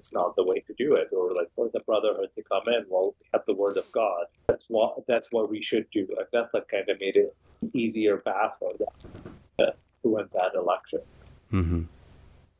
[0.00, 2.82] it's not the way to do it, or like for the brotherhood to come in,
[2.88, 4.24] well, we have the word of God.
[4.48, 6.08] That's what that's what we should do.
[6.16, 7.36] Like that's like kind of made it
[7.74, 8.94] easier path for them
[9.58, 9.66] to,
[10.00, 11.00] to win that election.
[11.52, 11.82] Mm-hmm.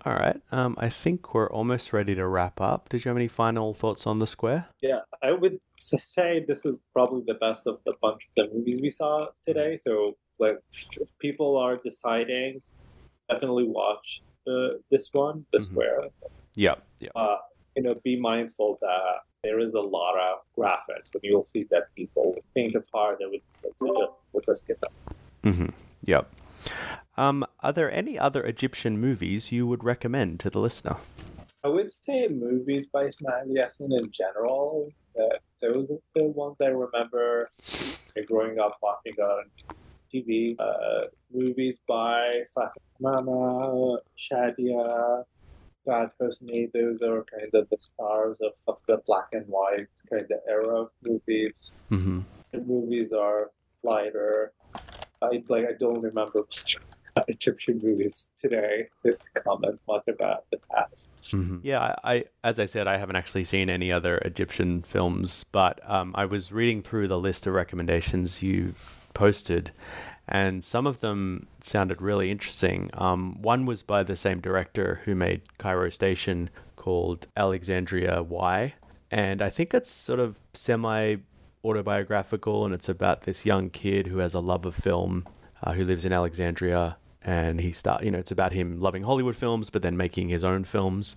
[0.04, 0.40] All right.
[0.52, 2.90] Um, I think we're almost ready to wrap up.
[2.90, 4.68] Did you have any final thoughts on the square?
[4.82, 8.80] Yeah, I would say this is probably the best of the bunch of the movies
[8.82, 9.78] we saw today.
[9.86, 10.58] So, like,
[10.92, 12.60] if people are deciding,
[13.30, 14.22] definitely watch
[14.90, 15.68] this one, The Mhm.
[15.70, 16.00] Square.
[16.54, 16.82] Yep.
[17.00, 17.12] Yep.
[17.14, 17.36] Uh,
[17.76, 21.94] you know, be mindful that there is a lot of graphics, and you'll see that
[21.96, 23.18] people think of hard.
[23.22, 23.42] I would
[23.76, 24.90] suggest we'll just skip them.
[25.44, 25.68] Mm-hmm.
[26.04, 26.30] Yep.
[27.16, 30.96] Um, are there any other Egyptian movies you would recommend to the listener?
[31.62, 34.90] I would say movies by Ismail Yassin in general.
[35.18, 37.50] Uh, those are the ones I remember
[38.26, 39.44] growing up watching on
[40.12, 40.56] TV.
[40.58, 45.24] Uh, movies by Fatima, Shadia,
[45.90, 46.70] Soad Hosni.
[46.72, 50.82] Those are kind of the stars of, of the black and white kind of era
[50.82, 51.72] of movies.
[51.90, 52.20] Mm-hmm.
[52.52, 53.50] The movies are
[53.82, 54.52] lighter.
[55.22, 55.66] I like.
[55.66, 56.44] I don't remember
[57.28, 61.12] Egyptian movies today to, to comment much about the past.
[61.30, 61.58] Mm-hmm.
[61.62, 65.80] Yeah, I, I, as I said, I haven't actually seen any other Egyptian films, but
[65.88, 68.74] um, I was reading through the list of recommendations you
[69.12, 69.72] posted,
[70.30, 72.90] and some of them sounded really interesting.
[72.94, 78.74] Um, one was by the same director who made Cairo Station, called Alexandria Why.
[79.10, 81.16] and I think it's sort of semi
[81.62, 85.26] autobiographical, and it's about this young kid who has a love of film,
[85.62, 89.36] uh, who lives in Alexandria and he start you know it's about him loving Hollywood
[89.36, 91.16] films but then making his own films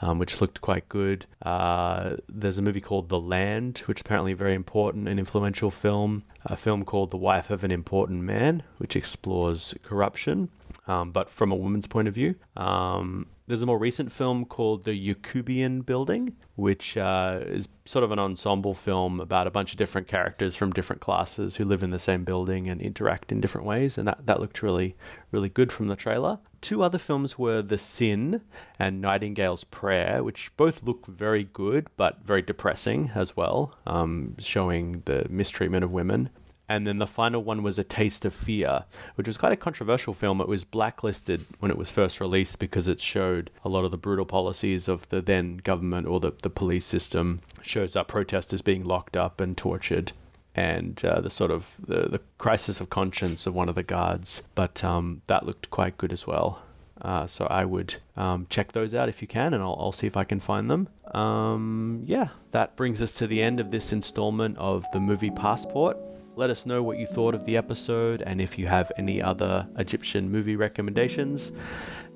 [0.00, 1.26] um, which looked quite good.
[1.42, 6.22] Uh, there's a movie called The Land which apparently a very important and influential film
[6.44, 10.48] a film called The Wife of an Important Man which explores corruption
[10.86, 12.34] um, but from a woman's point of view.
[12.56, 18.12] Um, there's a more recent film called The Yacoubian Building, which uh, is sort of
[18.12, 21.90] an ensemble film about a bunch of different characters from different classes who live in
[21.90, 24.94] the same building and interact in different ways, and that, that looked really,
[25.32, 26.38] really good from the trailer.
[26.60, 28.42] Two other films were The Sin
[28.78, 35.02] and Nightingale's Prayer, which both look very good but very depressing as well, um, showing
[35.04, 36.30] the mistreatment of women.
[36.68, 38.84] And then the final one was A Taste of Fear,
[39.16, 40.40] which was quite a controversial film.
[40.40, 43.98] It was blacklisted when it was first released because it showed a lot of the
[43.98, 47.40] brutal policies of the then government or the, the police system.
[47.58, 50.12] It shows up protesters being locked up and tortured
[50.54, 54.42] and uh, the sort of the, the crisis of conscience of one of the guards.
[54.54, 56.62] But um, that looked quite good as well.
[57.00, 60.06] Uh, so I would um, check those out if you can, and I'll, I'll see
[60.06, 60.88] if I can find them.
[61.12, 65.96] Um, yeah, that brings us to the end of this installment of the movie Passport.
[66.34, 69.66] Let us know what you thought of the episode and if you have any other
[69.76, 71.52] Egyptian movie recommendations.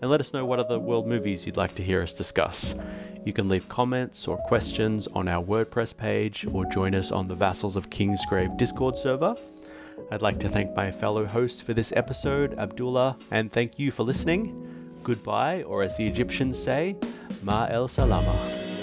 [0.01, 2.75] And let us know what other world movies you'd like to hear us discuss.
[3.27, 7.35] You can leave comments or questions on our WordPress page or join us on the
[7.35, 9.37] Vassals of Kingsgrave Discord server.
[10.11, 14.03] I'd like to thank my fellow host for this episode, Abdullah, and thank you for
[14.03, 14.99] listening.
[15.03, 16.97] Goodbye, or as the Egyptians say,
[17.43, 18.76] Ma el Salama.